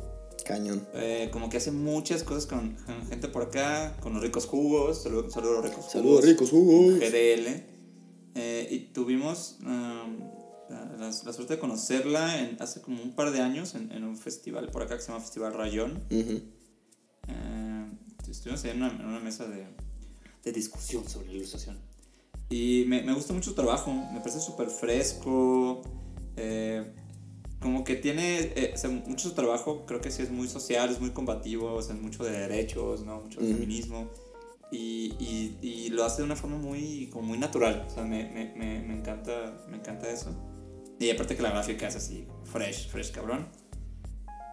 Cañón. 0.46 0.88
Eh, 0.94 1.30
como 1.32 1.50
que 1.50 1.58
hace 1.58 1.72
muchas 1.72 2.24
cosas 2.24 2.46
con, 2.46 2.76
con 2.86 3.08
gente 3.08 3.28
por 3.28 3.44
acá, 3.44 3.96
con 4.02 4.14
los 4.14 4.22
ricos 4.22 4.46
jugos. 4.46 5.02
Saludos 5.04 5.34
saludo 5.34 5.62
ricos 5.62 5.86
Saludos, 5.92 6.20
jugos. 6.22 6.26
ricos 6.26 6.50
jugos. 6.52 7.00
GDL. 7.00 7.64
Eh, 8.36 8.68
y 8.70 8.80
tuvimos 8.94 9.58
um, 9.62 10.20
la, 10.70 10.86
la- 11.00 11.06
la 11.08 11.12
suerte 11.34 11.54
de 11.56 11.60
conocerla 11.60 12.40
en- 12.40 12.62
hace 12.62 12.82
como 12.82 13.02
un 13.02 13.16
par 13.16 13.32
de 13.32 13.40
años 13.42 13.76
en, 13.76 13.92
en 13.92 14.04
un 14.04 14.18
festival 14.18 14.70
por 14.72 14.84
acá 14.84 14.98
que 14.98 15.02
se 15.02 15.08
llama 15.08 15.22
Festival 15.22 15.54
Rayón. 15.54 16.04
Ujú. 16.12 16.42
Eh, 17.28 17.86
estuvimos 18.30 18.64
ahí 18.66 18.72
en 18.72 18.78
una, 18.84 18.90
en 18.92 19.06
una 19.06 19.20
mesa 19.20 19.48
de, 19.48 19.66
de 20.44 20.52
discusión 20.52 21.08
sobre 21.10 21.28
la 21.30 21.34
ilustración. 21.36 21.80
Y 22.50 22.84
me, 22.88 23.02
me 23.02 23.14
gusta 23.14 23.34
mucho 23.34 23.50
su 23.52 23.56
trabajo, 23.56 23.92
me 23.92 24.20
parece 24.20 24.40
súper 24.40 24.70
fresco. 24.70 25.82
eh, 26.36 26.94
como 27.66 27.84
que 27.84 27.96
tiene, 27.96 28.42
eh, 28.56 28.74
o 28.76 28.78
sea, 28.78 28.92
mucho 28.92 29.28
su 29.28 29.34
trabajo, 29.34 29.88
creo 29.88 30.00
que 30.00 30.12
sí 30.12 30.22
es 30.22 30.30
muy 30.30 30.48
social, 30.48 30.88
es 30.92 31.00
muy 31.00 31.10
combativo, 31.10 31.74
o 31.74 31.82
sea, 31.82 31.96
es 31.96 32.02
mucho 32.02 32.24
de 32.24 32.30
derechos, 32.30 33.04
¿no? 33.04 33.22
Mucho 33.22 33.42
de 33.42 33.52
feminismo. 33.52 34.12
Y, 34.72 35.16
y, 35.20 35.58
y 35.64 35.90
lo 35.90 36.04
hace 36.04 36.18
de 36.18 36.26
una 36.26 36.36
forma 36.36 36.58
muy, 36.58 37.10
como 37.12 37.30
muy 37.30 37.40
natural, 37.40 37.88
o 37.88 37.90
sea, 37.92 38.04
me, 38.04 38.30
me, 38.30 38.54
me, 38.56 38.82
me 38.82 38.94
encanta, 38.94 39.66
me 39.68 39.78
encanta 39.78 40.08
eso. 40.12 40.30
Y 41.00 41.10
aparte 41.10 41.36
que 41.36 41.42
la 41.42 41.50
gráfica 41.50 41.88
es 41.88 41.96
así, 41.96 42.28
fresh, 42.44 42.88
fresh 42.88 43.12
cabrón. 43.12 43.48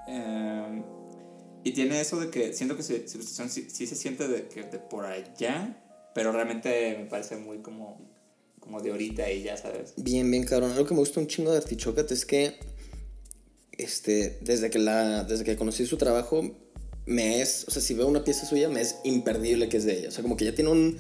Eh, 0.09 0.83
y 1.65 1.73
tiene 1.73 2.01
eso 2.01 2.19
de 2.19 2.31
que 2.31 2.55
siento 2.55 2.79
que 2.79 2.83
su, 2.83 2.95
su 3.07 3.19
ilustración 3.19 3.51
sí, 3.51 3.69
sí 3.69 3.87
se 3.87 3.95
siente 3.95 4.27
de, 4.27 4.49
que 4.49 4.63
de 4.63 4.79
por 4.79 5.05
allá, 5.05 5.85
pero 6.15 6.33
realmente 6.33 6.97
me 6.99 7.05
parece 7.05 7.37
muy 7.37 7.59
como, 7.59 8.01
como 8.59 8.81
de 8.81 8.91
ahorita 8.91 9.31
y 9.31 9.43
ya 9.43 9.59
sabes. 9.59 9.93
Bien, 9.99 10.31
bien, 10.31 10.45
cabrón. 10.45 10.71
Algo 10.73 10.87
que 10.87 10.95
me 10.95 11.01
gusta 11.01 11.21
un 11.21 11.27
chingo 11.27 11.51
de 11.51 11.59
Artichocat 11.59 12.11
es 12.11 12.25
que, 12.25 12.59
este, 13.73 14.39
desde 14.43 14.71
que, 14.71 14.79
la, 14.79 15.25
desde 15.25 15.45
que 15.45 15.57
conocí 15.57 15.87
su 15.87 15.97
trabajo, 15.97 16.59
me 17.07 17.41
es, 17.43 17.65
o 17.67 17.71
sea, 17.71 17.83
si 17.83 17.95
veo 17.95 18.07
una 18.07 18.25
pieza 18.25 18.47
suya, 18.47 18.69
me 18.69 18.81
es 18.81 18.97
imperdible 19.05 19.69
que 19.69 19.77
es 19.79 19.85
de 19.85 19.99
ella. 19.99 20.09
O 20.09 20.13
sea, 20.13 20.23
como 20.23 20.37
que 20.37 20.45
ya 20.45 20.55
tiene 20.55 20.71
un, 20.71 20.97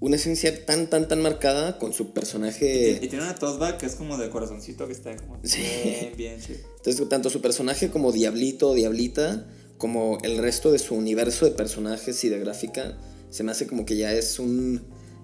una 0.00 0.16
esencia 0.16 0.66
tan, 0.66 0.88
tan, 0.90 1.06
tan 1.06 1.22
marcada 1.22 1.78
con 1.78 1.92
su 1.92 2.02
Y 2.02 2.06
personaje. 2.06 2.96
tiene 3.00 3.20
una 3.24 3.34
toast 3.36 3.78
que 3.78 3.86
es 3.86 3.94
como 3.94 4.18
de 4.18 4.30
corazoncito 4.30 4.86
que 4.86 4.92
está 4.92 5.14
como 5.16 5.38
Sí. 5.44 5.62
bien, 5.84 6.12
bien 6.16 6.40
chido. 6.40 6.58
Entonces, 6.78 7.08
tanto 7.08 7.30
su 7.30 7.40
personaje 7.40 7.90
como 7.90 8.10
Diablito 8.10 8.70
o 8.70 8.74
Diablita, 8.74 9.46
como 9.78 10.18
el 10.22 10.38
resto 10.38 10.72
de 10.72 10.78
su 10.78 10.94
universo 10.94 11.44
de 11.44 11.52
personajes 11.52 12.22
y 12.24 12.28
de 12.28 12.38
gráfica, 12.40 12.98
se 13.30 13.44
me 13.44 13.52
hace 13.52 13.66
como 13.66 13.84
que 13.86 13.96
ya 13.96 14.12
es 14.12 14.38
un. 14.38 14.82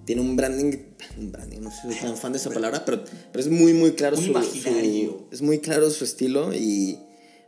Tiene 0.08 0.22
un 0.22 0.36
branding. 0.36 0.72
Un 1.18 1.30
branding, 1.32 1.60
no 1.60 1.70
soy 1.70 1.94
tan 1.94 2.16
fan 2.16 2.32
de 2.32 2.38
esa 2.38 2.48
palabra, 2.48 2.82
pero, 2.82 3.04
pero 3.30 3.44
es 3.44 3.50
muy, 3.50 3.74
muy 3.74 3.92
claro 3.92 4.16
su, 4.16 4.32
su- 4.32 5.26
Es 5.30 5.42
muy 5.42 5.58
claro 5.58 5.90
su 5.90 6.02
estilo 6.04 6.54
y. 6.54 6.98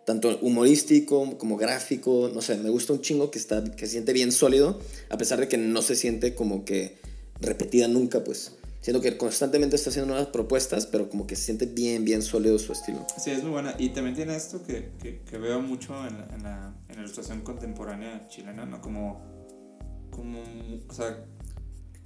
Tanto 0.05 0.39
humorístico 0.43 1.39
como 1.39 1.57
gráfico, 1.57 2.31
no 2.35 2.43
sé, 2.43 2.57
me 2.59 2.69
gusta 2.69 2.93
un 2.93 3.01
chingo 3.01 3.31
que, 3.31 3.39
está, 3.39 3.63
que 3.65 3.87
se 3.87 3.93
siente 3.93 4.13
bien 4.13 4.31
sólido, 4.33 4.79
a 5.09 5.17
pesar 5.17 5.39
de 5.41 5.49
que 5.49 5.57
no 5.57 5.81
se 5.83 5.95
siente 5.95 6.35
como 6.35 6.65
que 6.67 6.99
repetida 7.41 7.89
nunca, 7.89 8.23
pues. 8.25 8.53
Siento 8.83 9.01
que 9.01 9.17
constantemente 9.17 9.77
está 9.77 9.89
haciendo 9.91 10.09
nuevas 10.13 10.29
propuestas, 10.29 10.87
pero 10.87 11.09
como 11.09 11.27
que 11.27 11.37
se 11.37 11.45
siente 11.45 11.65
bien, 11.67 12.05
bien 12.05 12.23
sólido 12.23 12.59
su 12.59 12.73
estilo. 12.73 13.07
Sí, 13.23 13.31
es 13.31 13.43
muy 13.43 13.53
buena. 13.53 13.75
Y 13.79 13.91
también 13.91 14.15
tiene 14.17 14.37
esto 14.37 14.63
que, 14.67 14.91
que, 15.03 15.21
que 15.21 15.39
veo 15.39 15.61
mucho 15.63 15.95
en 16.07 16.19
la, 16.19 16.29
en, 16.35 16.43
la, 16.43 16.75
en 16.89 16.97
la 16.97 17.03
ilustración 17.03 17.41
contemporánea 17.43 18.27
chilena, 18.29 18.67
¿no? 18.67 18.81
Como, 18.83 19.23
como 20.11 20.43
o 20.89 20.93
sea, 20.93 21.25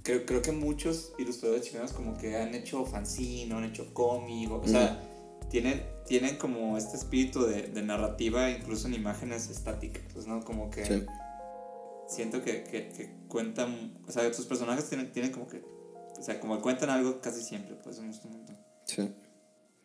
creo, 0.05 0.25
creo 0.25 0.41
que 0.41 0.51
muchos 0.53 1.11
ilustradores 1.17 1.63
chilenos 1.65 1.91
como 1.91 2.17
que 2.17 2.37
han 2.37 2.55
hecho 2.55 2.85
fanzine, 2.85 3.53
han 3.53 3.65
hecho 3.65 3.93
cómic, 3.93 4.49
o, 4.51 4.61
o 4.61 4.67
sea, 4.67 5.01
tienen, 5.49 5.83
tienen 6.07 6.37
como 6.37 6.77
este 6.77 6.95
espíritu 6.95 7.43
de, 7.45 7.63
de 7.63 7.81
narrativa 7.81 8.49
incluso 8.49 8.87
en 8.87 8.93
imágenes 8.93 9.49
estáticas, 9.49 10.03
pues, 10.13 10.25
¿no? 10.27 10.43
Como 10.45 10.69
que 10.69 10.85
Sí. 10.85 11.03
siento 12.07 12.43
que, 12.43 12.63
que, 12.63 12.89
que 12.89 13.09
cuentan, 13.27 13.97
o 14.07 14.11
sea, 14.11 14.31
sus 14.33 14.45
personajes 14.45 14.87
tienen, 14.87 15.11
tienen 15.11 15.31
como 15.31 15.47
que, 15.47 15.61
o 16.17 16.21
sea, 16.23 16.39
como 16.39 16.55
que 16.57 16.61
cuentan 16.61 16.89
algo 16.91 17.19
casi 17.19 17.41
siempre, 17.41 17.75
pues, 17.83 17.99
gusta 18.01 18.27
un 18.27 18.37
montón. 18.37 18.57
Sí. 18.85 19.01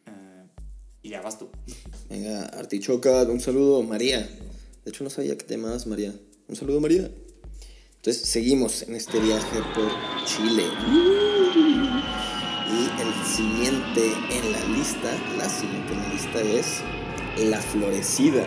Eh, 0.06 0.46
y 1.02 1.08
ya 1.10 1.22
vas 1.22 1.38
tú. 1.38 1.48
Venga, 2.10 2.44
Artichoca, 2.46 3.22
un 3.24 3.40
saludo, 3.40 3.82
María. 3.82 4.20
De 4.84 4.90
hecho, 4.90 5.02
no 5.04 5.10
sabía 5.10 5.36
que 5.36 5.44
te 5.44 5.56
llamabas 5.56 5.86
María. 5.86 6.14
Un 6.48 6.56
saludo, 6.56 6.80
María. 6.80 7.10
Entonces, 8.02 8.30
seguimos 8.30 8.80
en 8.80 8.94
este 8.94 9.20
viaje 9.20 9.58
por 9.74 9.90
Chile. 10.24 10.64
Y 12.66 12.88
el 12.98 13.26
siguiente 13.26 14.14
en 14.30 14.52
la 14.52 14.64
lista, 14.74 15.12
la 15.36 15.46
siguiente 15.46 15.92
en 15.92 15.98
la 15.98 16.08
lista 16.08 16.40
es 16.40 17.46
La 17.50 17.60
Florecida. 17.60 18.46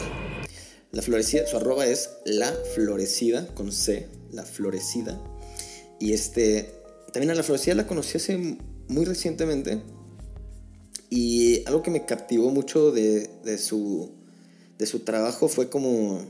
La 0.92 1.04
Florecida, 1.04 1.46
su 1.46 1.58
arroba 1.58 1.86
es 1.86 2.10
La 2.26 2.52
Florecida, 2.74 3.46
con 3.54 3.72
C, 3.72 4.10
La 4.32 4.42
Florecida. 4.42 5.22
Y 6.00 6.14
este, 6.14 6.74
también 7.12 7.30
a 7.30 7.36
La 7.36 7.44
Florecida 7.44 7.76
la 7.76 7.86
conocí 7.86 8.18
hace 8.18 8.58
muy 8.88 9.06
recientemente. 9.06 9.84
Y 11.12 11.64
algo 11.68 11.84
que 11.84 11.92
me 11.92 12.08
captivó 12.08 12.50
mucho 12.50 12.92
de, 12.92 13.30
de 13.44 13.60
su, 13.60 14.16
de 14.80 14.88
su 14.88 15.02
trabajo 15.02 15.48
fue 15.48 15.70
como, 15.70 16.26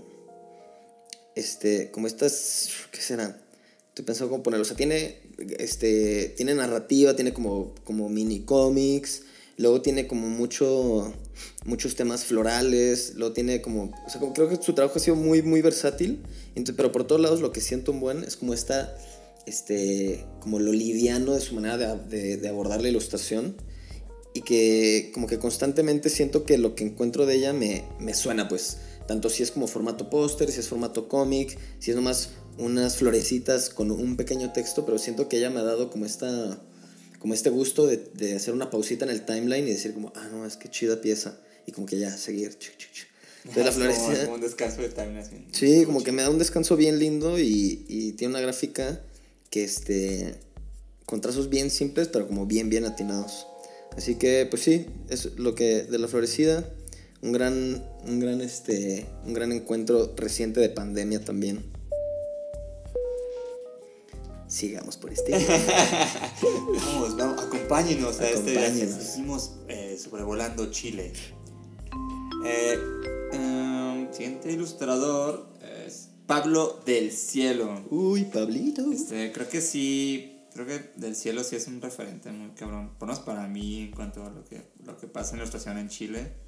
este, 1.35 1.91
como 1.91 2.07
estas, 2.07 2.69
¿qué 2.91 3.01
será? 3.01 3.39
Estoy 3.89 4.05
pensando 4.05 4.31
cómo 4.31 4.43
ponerlo. 4.43 4.63
O 4.63 4.65
sea, 4.65 4.77
tiene, 4.77 5.17
este, 5.59 6.33
tiene 6.35 6.55
narrativa, 6.55 7.15
tiene 7.15 7.33
como, 7.33 7.75
como 7.83 8.09
mini 8.09 8.41
cómics, 8.41 9.23
luego 9.57 9.81
tiene 9.81 10.07
como 10.07 10.29
mucho, 10.29 11.13
muchos 11.65 11.95
temas 11.95 12.25
florales, 12.25 13.13
luego 13.15 13.33
tiene 13.33 13.61
como, 13.61 13.93
o 14.05 14.09
sea, 14.09 14.19
como 14.19 14.33
creo 14.33 14.49
que 14.49 14.57
su 14.61 14.73
trabajo 14.73 14.97
ha 14.97 15.01
sido 15.01 15.15
muy, 15.15 15.41
muy 15.41 15.61
versátil, 15.61 16.23
entonces, 16.49 16.75
pero 16.75 16.91
por 16.91 17.05
todos 17.05 17.21
lados 17.21 17.41
lo 17.41 17.51
que 17.51 17.61
siento 17.61 17.91
un 17.91 17.99
buen 17.99 18.23
es 18.23 18.35
como 18.35 18.53
esta, 18.53 18.97
este, 19.45 20.25
como 20.39 20.59
lo 20.59 20.71
liviano 20.71 21.33
de 21.33 21.41
su 21.41 21.55
manera 21.55 21.77
de, 21.77 22.17
de, 22.17 22.37
de 22.37 22.49
abordar 22.49 22.81
la 22.81 22.89
ilustración 22.89 23.55
y 24.33 24.41
que 24.41 25.11
como 25.13 25.27
que 25.27 25.37
constantemente 25.37 26.09
siento 26.09 26.45
que 26.45 26.57
lo 26.57 26.75
que 26.75 26.83
encuentro 26.83 27.25
de 27.25 27.35
ella 27.35 27.53
me, 27.53 27.83
me 27.99 28.13
suena 28.13 28.47
pues 28.47 28.77
tanto 29.07 29.29
si 29.29 29.43
es 29.43 29.51
como 29.51 29.67
formato 29.67 30.09
póster, 30.09 30.51
si 30.51 30.59
es 30.59 30.67
formato 30.67 31.07
cómic, 31.07 31.57
si 31.79 31.91
es 31.91 31.95
nomás 31.95 32.29
unas 32.57 32.97
florecitas 32.97 33.69
con 33.69 33.91
un 33.91 34.15
pequeño 34.17 34.51
texto, 34.53 34.85
pero 34.85 34.97
siento 34.97 35.27
que 35.27 35.37
ella 35.37 35.49
me 35.49 35.59
ha 35.59 35.63
dado 35.63 35.89
como 35.89 36.05
esta 36.05 36.61
como 37.19 37.33
este 37.33 37.49
gusto 37.49 37.87
de, 37.87 37.97
de 38.15 38.35
hacer 38.35 38.53
una 38.53 38.69
pausita 38.69 39.05
en 39.05 39.11
el 39.11 39.25
timeline 39.25 39.65
y 39.67 39.71
decir 39.71 39.93
como, 39.93 40.11
ah, 40.15 40.27
no, 40.29 40.45
es 40.45 40.57
que 40.57 40.69
chida 40.69 40.99
pieza. 40.99 41.39
Y 41.65 41.71
como 41.71 41.87
que 41.87 41.97
ya, 41.97 42.15
seguir. 42.17 42.57
Entonces 43.45 43.63
la 43.63 43.69
Es 43.69 43.75
como- 43.75 43.85
florecida... 44.07 44.23
como 44.25 44.35
un 44.35 44.41
descanso 44.41 44.81
de 44.81 44.89
time 44.89 45.19
así. 45.19 45.45
Sí, 45.53 45.85
como 45.85 46.03
que 46.03 46.11
me 46.11 46.21
da 46.21 46.29
un 46.29 46.37
descanso 46.37 46.75
bien 46.75 46.99
lindo 46.99 47.39
y, 47.39 47.85
y 47.87 48.11
tiene 48.13 48.33
una 48.33 48.41
gráfica 48.41 49.01
que 49.49 49.63
este 49.63 50.35
con 51.05 51.21
trazos 51.21 51.49
bien 51.49 51.69
simples, 51.69 52.09
pero 52.09 52.27
como 52.27 52.45
bien 52.45 52.69
bien 52.69 52.83
atinados. 52.85 53.47
Así 53.95 54.15
que 54.15 54.45
pues 54.49 54.61
sí, 54.63 54.87
es 55.09 55.37
lo 55.37 55.55
que 55.55 55.83
de 55.83 55.99
la 55.99 56.07
florecida, 56.09 56.69
un 57.23 57.31
gran 57.31 57.83
un 58.05 58.19
gran 58.19 58.41
este 58.41 59.05
un 59.25 59.33
gran 59.33 59.51
encuentro 59.51 60.13
reciente 60.15 60.59
de 60.59 60.69
pandemia 60.69 61.23
también. 61.23 61.63
Sigamos 64.47 64.97
por 64.97 65.11
este. 65.11 65.31
Vamos, 66.75 67.17
vamos, 67.17 67.43
acompáñenos 67.43 68.19
a 68.19 68.29
este 68.29 68.51
viaje. 68.51 68.67
Acompáñenos. 68.67 69.03
Seguimos 69.03 69.51
eh, 69.67 69.97
sobrevolando 69.97 70.69
Chile. 70.69 71.11
Eh, 72.45 72.77
em, 73.31 74.13
siguiente 74.13 74.51
ilustrador 74.51 75.47
es 75.87 76.09
Pablo 76.27 76.79
del 76.85 77.11
Cielo. 77.11 77.83
Uy, 77.89 78.25
Pablito. 78.25 78.91
Este, 78.91 79.31
creo 79.31 79.49
que 79.49 79.59
sí, 79.59 80.37
creo 80.53 80.67
que 80.67 80.91
Del 80.97 81.15
Cielo 81.15 81.43
sí 81.43 81.55
es 81.55 81.65
un 81.65 81.81
referente 81.81 82.31
muy 82.31 82.51
cabrón. 82.51 82.91
Por 82.99 83.07
lo 83.07 83.13
menos 83.13 83.25
para 83.25 83.47
mí 83.47 83.81
en 83.85 83.91
cuanto 83.91 84.23
a 84.23 84.29
lo 84.29 84.43
que, 84.43 84.61
lo 84.85 84.97
que 84.99 85.07
pasa 85.07 85.31
en 85.31 85.37
la 85.37 85.43
ilustración 85.45 85.79
en 85.79 85.89
Chile. 85.89 86.42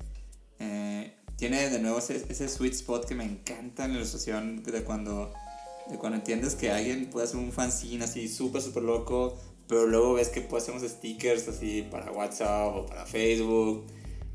Eh, 0.59 1.13
tiene 1.37 1.69
de 1.69 1.79
nuevo 1.79 1.99
ese, 1.99 2.25
ese 2.29 2.47
sweet 2.47 2.73
spot 2.73 3.05
que 3.05 3.15
me 3.15 3.25
encanta 3.25 3.85
en 3.85 3.91
la 3.91 3.97
ilustración 3.97 4.63
de 4.63 4.83
cuando, 4.83 5.33
de 5.89 5.97
cuando 5.97 6.17
entiendes 6.17 6.55
que 6.55 6.71
alguien 6.71 7.09
puede 7.09 7.25
hacer 7.25 7.37
un 7.37 7.51
fanzine 7.51 8.05
así 8.05 8.27
súper, 8.27 8.61
súper 8.61 8.83
loco, 8.83 9.37
pero 9.67 9.87
luego 9.87 10.13
ves 10.13 10.29
que 10.29 10.41
puede 10.41 10.63
hacer 10.63 10.75
unos 10.75 10.89
stickers 10.89 11.47
así 11.47 11.85
para 11.89 12.11
WhatsApp 12.11 12.75
o 12.75 12.85
para 12.85 13.05
Facebook. 13.05 13.85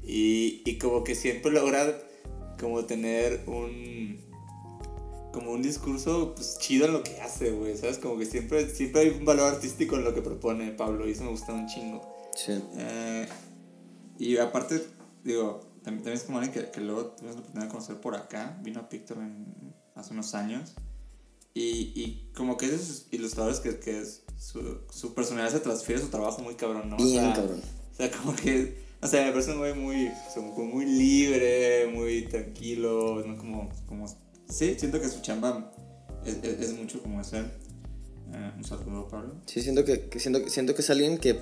Y, 0.03 0.63
y 0.65 0.79
como 0.79 1.05
que 1.05 1.15
siempre 1.15 1.53
logra 1.53 1.99
como 2.59 2.85
tener 2.85 3.45
un 3.47 4.19
como 5.33 5.53
un 5.53 5.63
discurso 5.63 6.35
pues, 6.35 6.59
chido 6.59 6.87
en 6.87 6.93
lo 6.93 7.03
que 7.03 7.21
hace, 7.21 7.53
güey, 7.53 7.77
¿sabes? 7.77 7.99
Como 7.99 8.19
que 8.19 8.27
siempre, 8.27 8.69
siempre 8.69 9.03
hay 9.03 9.09
un 9.11 9.25
valor 9.25 9.55
artístico 9.55 9.97
en 9.97 10.05
lo 10.05 10.15
que 10.15 10.23
propone 10.23 10.73
Pablo 10.73 11.09
y 11.09 11.13
eso 11.13 11.25
me 11.25 11.31
gusta 11.31 11.53
un 11.53 11.67
chingo. 11.67 12.01
Sí. 12.35 12.61
Eh, 12.77 13.27
y 14.19 14.37
aparte, 14.39 14.83
digo, 15.25 15.61
también, 15.83 16.03
también 16.05 16.15
es 16.19 16.23
como 16.25 16.39
alguien 16.39 16.55
que, 16.55 16.71
que 16.71 16.81
luego 16.81 17.07
tuvimos 17.13 17.35
la 17.37 17.41
oportunidad 17.41 17.67
de 17.67 17.73
conocer 17.73 17.97
por 18.01 18.15
acá, 18.15 18.59
vino 18.63 18.81
a 18.81 18.89
Pictor 18.89 19.19
en- 19.19 19.75
hace 19.95 20.13
unos 20.13 20.35
años 20.35 20.73
y, 21.55 21.93
y 21.95 22.31
como 22.35 22.57
que 22.57 22.67
es 22.67 22.71
de 22.73 22.77
esos 22.79 23.07
ilustradores 23.11 23.61
que, 23.61 23.79
que 23.79 24.01
es- 24.01 24.23
su, 24.39 24.79
su 24.91 25.15
personalidad 25.15 25.53
se 25.53 25.61
transfiere 25.61 26.01
a 26.01 26.05
su 26.05 26.11
trabajo 26.11 26.41
muy 26.43 26.55
cabrón, 26.55 26.89
¿no? 26.91 26.97
O 26.97 26.99
Bien 27.03 27.25
sea, 27.25 27.35
cabrón. 27.35 27.61
o 27.93 27.97
sea, 27.97 28.11
como 28.11 28.35
que 28.37 28.89
O 29.03 29.07
sea, 29.09 29.25
me 29.25 29.31
parece 29.33 29.53
un 29.53 29.59
güey 29.59 29.73
muy, 29.75 30.09
o 30.37 30.55
como 30.55 30.67
muy 30.75 30.85
libre, 30.85 31.87
muy 31.93 32.27
tranquilo, 32.29 33.23
¿no? 33.27 33.37
Como, 33.39 33.71
como... 33.87 34.07
Sí, 34.49 34.77
siento 34.79 35.01
que 35.01 35.09
su 35.09 35.21
chamba 35.23 35.73
es, 36.25 36.37
es, 36.43 36.61
es 36.61 36.73
mucho 36.77 37.01
como 37.03 37.19
ese. 37.21 37.39
Eh, 37.39 38.53
un 38.57 38.63
saludo, 38.65 39.09
Pablo. 39.09 39.35
Sí, 39.47 39.63
siento 39.63 39.85
que, 39.87 40.09
que 40.11 40.21
siento, 40.21 40.47
siento 40.51 40.75
que 40.75 40.83
es 40.83 40.91
alguien 40.91 41.17
que 41.19 41.41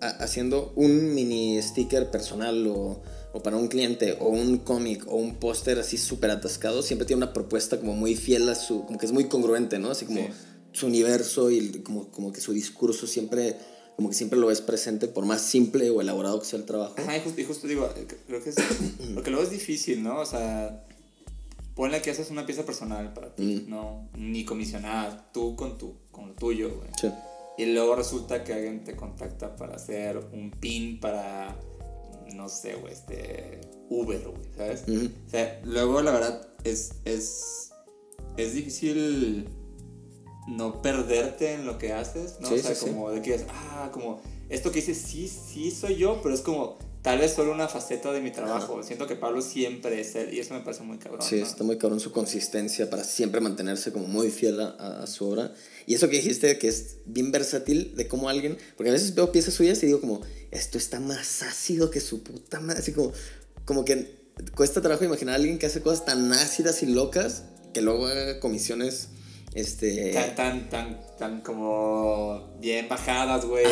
a- 0.00 0.16
haciendo 0.24 0.72
un 0.76 1.14
mini 1.14 1.60
sticker 1.60 2.10
personal 2.10 2.66
o, 2.68 3.02
o 3.34 3.42
para 3.42 3.56
un 3.58 3.68
cliente 3.68 4.16
o 4.20 4.28
un 4.28 4.58
cómic 4.58 5.04
o 5.08 5.16
un 5.16 5.34
póster 5.34 5.78
así 5.78 5.98
súper 5.98 6.30
atascado, 6.30 6.82
siempre 6.82 7.04
tiene 7.06 7.22
una 7.24 7.32
propuesta 7.34 7.78
como 7.78 7.92
muy 7.94 8.14
fiel 8.14 8.48
a 8.48 8.54
su, 8.54 8.86
como 8.86 8.98
que 8.98 9.04
es 9.06 9.12
muy 9.12 9.24
congruente, 9.24 9.78
¿no? 9.78 9.90
Así 9.90 10.06
como 10.06 10.20
Sí. 10.20 10.28
su 10.72 10.86
universo 10.86 11.50
y 11.50 11.82
como, 11.82 12.08
como 12.10 12.32
que 12.32 12.40
su 12.40 12.52
discurso 12.52 13.06
siempre, 13.06 13.56
como 13.96 14.08
que 14.08 14.14
siempre 14.14 14.38
lo 14.38 14.46
ves 14.46 14.60
presente 14.60 15.08
por 15.08 15.26
más 15.26 15.42
simple 15.42 15.90
o 15.90 16.00
elaborado 16.00 16.38
que 16.40 16.46
sea 16.46 16.58
el 16.60 16.64
trabajo. 16.64 16.94
Ajá, 16.96 17.16
y 17.16 17.20
justo, 17.20 17.40
y 17.40 17.44
justo 17.44 17.66
digo, 17.68 17.88
eh, 17.96 18.06
creo 18.26 18.42
que 18.42 18.50
es. 18.50 18.56
Porque 19.14 19.30
luego 19.30 19.44
es 19.44 19.50
difícil, 19.50 20.02
¿no? 20.02 20.20
O 20.20 20.26
sea, 20.26 20.84
ponle 21.74 22.00
que 22.02 22.10
haces 22.10 22.30
una 22.30 22.46
pieza 22.46 22.64
personal 22.64 23.12
para 23.14 23.34
ti, 23.34 23.64
Mm. 23.66 23.70
¿no? 23.70 24.08
Ni 24.16 24.44
comisionada, 24.44 25.28
tú 25.32 25.56
con, 25.56 25.76
tu, 25.76 25.94
con 26.12 26.28
lo 26.28 26.34
tuyo, 26.34 26.70
güey. 26.76 26.88
Sí. 27.00 27.08
Y 27.58 27.66
luego 27.66 27.94
resulta 27.96 28.42
que 28.44 28.52
alguien 28.52 28.82
te 28.84 28.96
contacta 28.96 29.54
para 29.56 29.74
hacer 29.76 30.18
un 30.32 30.50
pin 30.52 30.98
para, 31.00 31.56
no 32.32 32.48
sé, 32.48 32.74
güey, 32.74 32.92
este, 32.92 33.60
Uber, 33.90 34.20
güey, 34.20 34.54
¿sabes? 34.56 34.84
O 34.88 35.30
sea, 35.30 35.60
luego 35.64 36.00
la 36.02 36.12
verdad 36.12 36.48
es, 36.64 36.92
es, 37.04 37.70
es 38.36 38.54
difícil 38.54 39.48
no 40.48 40.82
perderte 40.82 41.54
en 41.54 41.66
lo 41.66 41.78
que 41.78 41.92
haces, 41.92 42.38
¿no? 42.40 42.48
Sí, 42.48 42.54
o 42.54 42.58
sea, 42.58 42.74
sí, 42.74 42.84
sí. 42.86 42.90
como 42.92 43.10
de 43.10 43.22
que, 43.22 43.44
ah, 43.48 43.90
como, 43.92 44.20
esto 44.48 44.70
que 44.72 44.80
hice 44.80 44.94
sí, 44.94 45.28
sí 45.28 45.70
soy 45.70 45.96
yo, 45.96 46.20
pero 46.22 46.34
es 46.34 46.40
como, 46.40 46.78
tal 47.04 47.18
vez 47.18 47.34
solo 47.34 47.52
una 47.52 47.68
faceta 47.68 48.10
de 48.12 48.20
mi 48.22 48.30
trabajo. 48.32 48.82
Siento 48.82 49.06
que 49.06 49.14
Pablo 49.14 49.42
siempre 49.42 50.00
es 50.00 50.14
él 50.16 50.32
y 50.32 50.40
eso 50.40 50.54
me 50.54 50.60
parece 50.60 50.82
muy 50.84 50.96
cabrón. 50.96 51.20
Sí, 51.22 51.36
¿no? 51.40 51.46
está 51.46 51.62
muy 51.62 51.76
cabrón 51.76 52.00
su 52.00 52.10
consistencia 52.12 52.88
para 52.88 53.04
siempre 53.04 53.40
mantenerse 53.42 53.92
como 53.92 54.06
muy 54.08 54.30
fiel 54.30 54.58
a, 54.60 54.70
a- 54.70 55.02
a 55.02 55.06
su 55.06 55.26
obra. 55.28 55.52
Y 55.86 55.94
eso 55.94 56.08
que 56.08 56.16
dijiste, 56.16 56.58
que 56.58 56.66
es 56.68 56.96
bien 57.04 57.30
versátil 57.30 57.94
de 57.94 58.08
cómo 58.08 58.30
alguien, 58.30 58.56
porque 58.76 58.88
a 58.88 58.92
veces 58.94 59.14
veo 59.14 59.30
piezas 59.32 59.52
suyas 59.52 59.82
y 59.82 59.86
digo 59.86 60.00
como, 60.00 60.22
esto 60.50 60.78
está 60.78 60.98
más 60.98 61.42
ácido 61.42 61.90
que 61.90 62.00
su 62.00 62.22
puta 62.22 62.58
madre, 62.60 62.80
así 62.80 62.92
como, 62.92 63.12
como 63.66 63.84
que 63.84 64.16
cuesta 64.56 64.80
trabajo 64.80 65.04
imaginar 65.04 65.34
a 65.34 65.36
alguien 65.36 65.58
que 65.58 65.66
hace 65.66 65.82
cosas 65.82 66.06
tan 66.06 66.32
ácidas 66.32 66.82
y 66.82 66.86
locas 66.86 67.44
que 67.74 67.82
luego 67.82 68.06
haga 68.06 68.40
comisiones, 68.40 69.08
este... 69.54 70.12
Tan, 70.12 70.34
tan, 70.34 70.68
tan, 70.70 71.00
tan 71.18 71.40
como 71.42 72.54
bien 72.60 72.88
bajadas, 72.88 73.44
güey, 73.46 73.64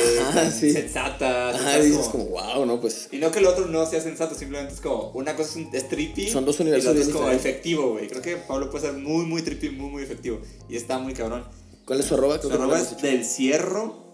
sí. 0.53 0.73
sensatas. 0.73 1.57
Ajá, 1.57 1.79
dices 1.81 2.07
Como- 2.09 2.27
como, 2.31 2.41
wow, 2.41 2.67
¿no? 2.67 2.81
Pues 2.81 3.09
Y 3.13 3.19
no 3.19 3.31
que 3.31 3.41
el 3.41 3.47
otro 3.47 3.67
no 3.67 3.85
sea 3.87 4.01
sensato, 4.01 4.35
simplemente 4.35 4.75
es 4.75 4.81
como 4.81 5.11
una 5.11 5.35
cosa 5.37 5.51
es, 5.51 5.57
un, 5.57 5.71
es 5.75 5.89
trippy. 5.89 6.31
Son 6.31 6.45
dos 6.45 6.59
y 6.61 6.63
universos 6.63 6.93
el 6.93 6.99
otro 6.99 7.11
es 7.11 7.17
como 7.17 7.31
efectivo, 7.31 7.93
güey. 7.93 8.09
Creo 8.09 8.23
que 8.23 8.37
Pablo 8.37 8.71
puede 8.71 8.87
ser 8.87 8.95
muy, 8.95 9.25
muy 9.27 9.43
trippy, 9.43 9.71
muy, 9.71 9.91
muy 9.91 10.03
efectivo. 10.03 10.41
Y 10.69 10.77
está 10.77 10.99
muy 10.99 11.15
cabrón. 11.15 11.45
¿cuál 11.85 11.99
es 12.01 12.07
su 12.07 12.15
arroba? 12.15 12.41
Su 12.41 12.49
Creo 12.49 12.61
arroba 12.63 12.79
es 12.81 13.03
del 13.03 13.25
cierro, 13.25 14.05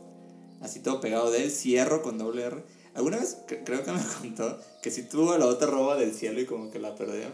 así 0.63 0.81
todo 0.81 1.01
pegado, 1.01 1.31
del 1.31 1.51
cierro 1.51 2.03
con 2.03 2.17
doble 2.19 2.45
R. 2.45 2.57
Alguna 2.95 3.19
vez 3.19 3.37
cre- 3.47 3.63
creo 3.65 3.85
que 3.85 3.93
me 3.93 4.01
contó 4.21 4.59
que 4.83 4.91
si 4.91 5.03
tuvo 5.03 5.37
la 5.37 5.47
otra 5.47 5.69
arroba 5.69 5.97
del 5.97 6.15
cielo 6.15 6.41
y 6.41 6.47
como 6.47 6.71
que 6.71 6.79
la 6.79 6.95
perdió. 6.97 7.27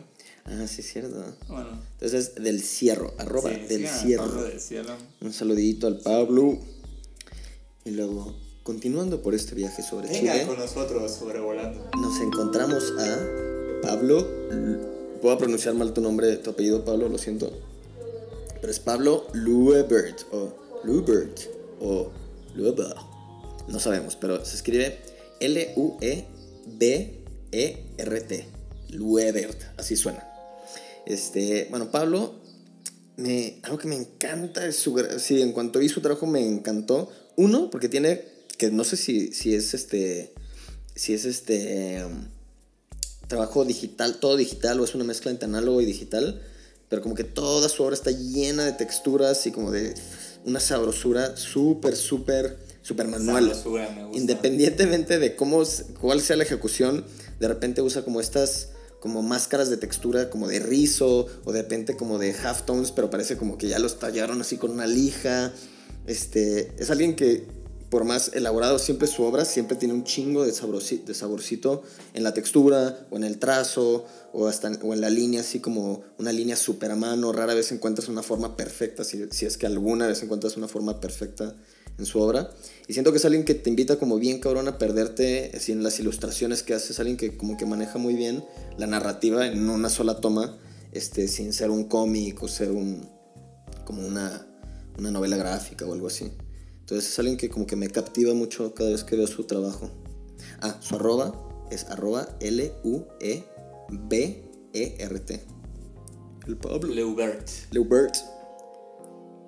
Ah, 0.46 0.66
sí, 0.66 0.80
es 0.82 0.92
cierto. 0.92 1.24
Bueno, 1.48 1.80
Entonces, 1.92 2.34
del 2.34 2.62
cierro, 2.62 3.14
arroba 3.18 3.50
sí, 3.50 3.60
del 3.66 3.86
a 3.86 3.88
cierro. 3.98 4.24
Pablo 4.26 4.42
del 4.44 4.60
cielo. 4.60 4.92
Un 5.22 5.32
saludito 5.32 5.86
al 5.86 5.98
Pablo. 5.98 6.58
Y 7.84 7.90
luego, 7.90 8.34
continuando 8.62 9.22
por 9.22 9.34
este 9.34 9.54
viaje 9.54 9.82
sobre 9.82 10.08
Venga 10.08 10.32
Chile, 10.32 10.46
con 10.46 10.58
nosotros 10.58 11.12
sobrevolando. 11.12 11.90
nos 12.00 12.20
encontramos 12.20 12.92
a 12.98 13.18
Pablo. 13.82 14.26
Puedo 15.22 15.38
pronunciar 15.38 15.74
mal 15.74 15.92
tu 15.94 16.00
nombre, 16.02 16.36
tu 16.36 16.50
apellido, 16.50 16.84
Pablo, 16.84 17.08
lo 17.08 17.16
siento. 17.18 17.50
Pero 18.60 18.70
es 18.70 18.80
Pablo 18.80 19.26
Luebert 19.32 20.22
o 20.32 20.54
Lubert 20.84 21.40
o 21.80 22.10
Luebert. 22.54 22.96
No 23.68 23.78
sabemos, 23.80 24.16
pero 24.16 24.44
se 24.44 24.56
escribe 24.56 24.98
L-U-E-B-E-R-T. 27.24 28.46
Luebert, 28.90 29.62
así 29.78 29.96
suena. 29.96 30.28
Este, 31.06 31.66
bueno, 31.70 31.90
Pablo, 31.90 32.34
me, 33.16 33.58
algo 33.62 33.78
que 33.78 33.88
me 33.88 33.96
encanta 33.96 34.66
es 34.66 34.76
su, 34.76 35.00
sí, 35.18 35.40
en 35.40 35.52
cuanto 35.52 35.78
vi 35.78 35.88
su 35.88 36.00
trabajo 36.00 36.26
me 36.26 36.46
encantó. 36.46 37.10
Uno, 37.36 37.70
porque 37.70 37.88
tiene, 37.88 38.24
que 38.58 38.70
no 38.70 38.84
sé 38.84 38.96
si, 38.96 39.32
si 39.32 39.54
es 39.54 39.74
este, 39.74 40.32
si 40.94 41.14
es 41.14 41.24
este 41.24 42.04
um, 42.04 42.28
trabajo 43.28 43.64
digital, 43.64 44.18
todo 44.18 44.36
digital 44.36 44.80
o 44.80 44.84
es 44.84 44.94
una 44.94 45.04
mezcla 45.04 45.30
entre 45.30 45.46
análogo 45.46 45.80
y 45.80 45.84
digital, 45.84 46.42
pero 46.88 47.02
como 47.02 47.14
que 47.14 47.24
toda 47.24 47.68
su 47.68 47.82
obra 47.82 47.94
está 47.94 48.10
llena 48.10 48.64
de 48.64 48.72
texturas 48.72 49.46
y 49.46 49.50
como 49.50 49.70
de 49.70 49.94
una 50.44 50.60
sabrosura 50.60 51.36
súper, 51.36 51.96
súper, 51.96 52.58
súper 52.82 53.08
manual. 53.08 53.46
Sabrosura, 53.46 53.90
me 53.90 54.04
gusta. 54.04 54.18
Independientemente 54.18 55.18
de 55.18 55.34
cómo, 55.36 55.62
cuál 56.00 56.20
sea 56.20 56.36
la 56.36 56.44
ejecución, 56.44 57.04
de 57.40 57.48
repente 57.48 57.82
usa 57.82 58.04
como 58.04 58.20
estas 58.20 58.68
como 59.04 59.20
máscaras 59.20 59.68
de 59.68 59.76
textura 59.76 60.30
como 60.30 60.48
de 60.48 60.60
rizo 60.60 61.26
o 61.44 61.52
de 61.52 61.60
repente 61.60 61.94
como 61.94 62.18
de 62.18 62.32
halftones, 62.32 62.90
pero 62.90 63.10
parece 63.10 63.36
como 63.36 63.58
que 63.58 63.68
ya 63.68 63.78
los 63.78 63.98
tallaron 63.98 64.40
así 64.40 64.56
con 64.56 64.70
una 64.70 64.86
lija. 64.86 65.52
Este, 66.06 66.72
es 66.78 66.90
alguien 66.90 67.14
que 67.14 67.46
por 67.90 68.04
más 68.04 68.30
elaborado 68.32 68.78
siempre 68.78 69.06
su 69.06 69.22
obra 69.24 69.44
siempre 69.44 69.76
tiene 69.76 69.92
un 69.92 70.04
chingo 70.04 70.42
de, 70.46 70.52
sabrosi- 70.54 71.04
de 71.04 71.12
saborcito 71.12 71.82
en 72.14 72.22
la 72.22 72.32
textura 72.32 73.06
o 73.10 73.16
en 73.18 73.24
el 73.24 73.38
trazo 73.38 74.06
o 74.32 74.48
hasta 74.48 74.68
en, 74.68 74.78
o 74.82 74.94
en 74.94 75.02
la 75.02 75.10
línea 75.10 75.42
así 75.42 75.60
como 75.60 76.02
una 76.18 76.32
línea 76.32 76.56
súper 76.56 76.90
a 76.90 76.96
mano. 76.96 77.30
Rara 77.30 77.52
vez 77.52 77.72
encuentras 77.72 78.08
una 78.08 78.22
forma 78.22 78.56
perfecta, 78.56 79.04
si, 79.04 79.26
si 79.32 79.44
es 79.44 79.58
que 79.58 79.66
alguna 79.66 80.06
vez 80.06 80.22
encuentras 80.22 80.56
una 80.56 80.66
forma 80.66 80.98
perfecta 80.98 81.54
en 81.98 82.06
su 82.06 82.20
obra. 82.20 82.50
Y 82.86 82.92
siento 82.92 83.12
que 83.12 83.18
es 83.18 83.24
alguien 83.24 83.44
que 83.44 83.54
te 83.54 83.70
invita 83.70 83.96
como 83.98 84.18
bien 84.18 84.40
cabrón 84.40 84.68
a 84.68 84.78
perderte 84.78 85.52
en 85.70 85.82
las 85.82 85.98
ilustraciones 86.00 86.62
que 86.62 86.74
hace. 86.74 86.92
Es 86.92 87.00
alguien 87.00 87.16
que 87.16 87.36
como 87.36 87.56
que 87.56 87.66
maneja 87.66 87.98
muy 87.98 88.14
bien 88.14 88.44
la 88.76 88.86
narrativa 88.86 89.46
en 89.46 89.68
una 89.68 89.88
sola 89.88 90.20
toma, 90.20 90.58
este, 90.92 91.28
sin 91.28 91.52
ser 91.52 91.70
un 91.70 91.84
cómic 91.84 92.42
o 92.42 92.48
ser 92.48 92.70
un 92.70 93.08
como 93.84 94.06
una, 94.06 94.46
una 94.98 95.10
novela 95.10 95.36
gráfica 95.36 95.84
o 95.86 95.92
algo 95.92 96.06
así. 96.06 96.32
Entonces 96.80 97.10
es 97.10 97.18
alguien 97.18 97.36
que 97.36 97.48
como 97.48 97.66
que 97.66 97.76
me 97.76 97.88
captiva 97.88 98.34
mucho 98.34 98.74
cada 98.74 98.90
vez 98.90 99.04
que 99.04 99.16
veo 99.16 99.26
su 99.26 99.44
trabajo. 99.44 99.90
Ah, 100.60 100.78
su 100.80 100.96
arroba 100.96 101.66
es 101.70 101.84
arroba 101.84 102.28
L-U-E-B-E-R-T. 102.40 103.44
El 106.46 106.56
Pablo. 106.58 106.92
Leubert. 106.92 107.48
Leubert. 107.70 108.16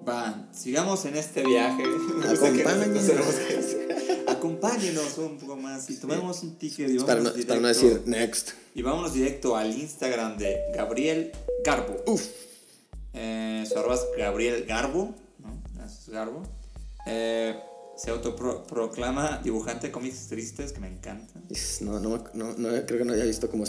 Va, 0.09 0.49
sigamos 0.53 1.05
en 1.05 1.16
este 1.16 1.45
viaje. 1.45 1.83
Hacer. 2.25 3.21
Acompáñenos 4.29 5.19
un 5.19 5.38
poco 5.38 5.57
más 5.57 5.88
y 5.90 5.97
tomemos 5.97 6.42
un 6.42 6.57
ticket 6.57 6.90
y 6.90 6.99
para, 6.99 7.21
no, 7.21 7.31
para 7.31 7.61
no 7.61 7.66
directo- 7.66 7.66
decir 7.66 8.03
next. 8.07 8.51
Y 8.75 8.83
vámonos 8.83 9.14
directo 9.14 9.57
al 9.57 9.77
Instagram 9.77 10.37
de 10.38 10.59
Gabriel 10.75 11.33
Garbo. 11.64 11.97
Uf. 12.07 12.23
Eh, 13.14 13.64
su 13.66 13.79
arroba 13.79 13.95
es 13.95 14.03
Gabriel 14.16 14.64
Garbo. 14.66 15.14
¿no? 15.38 15.85
Es 15.85 16.09
Garbo. 16.09 16.42
Eh, 17.07 17.57
se 17.96 18.11
autoproclama 18.11 19.40
dibujante 19.42 19.87
de 19.87 19.92
cómics 19.92 20.28
tristes, 20.28 20.72
que 20.72 20.80
me 20.80 20.88
encanta. 20.88 21.40
No, 21.80 21.98
no, 21.98 22.24
no, 22.35 22.52
no, 22.56 22.68
creo 22.87 22.98
que 22.98 23.04
no 23.04 23.14
haya 23.14 23.24
visto 23.24 23.50
como 23.50 23.64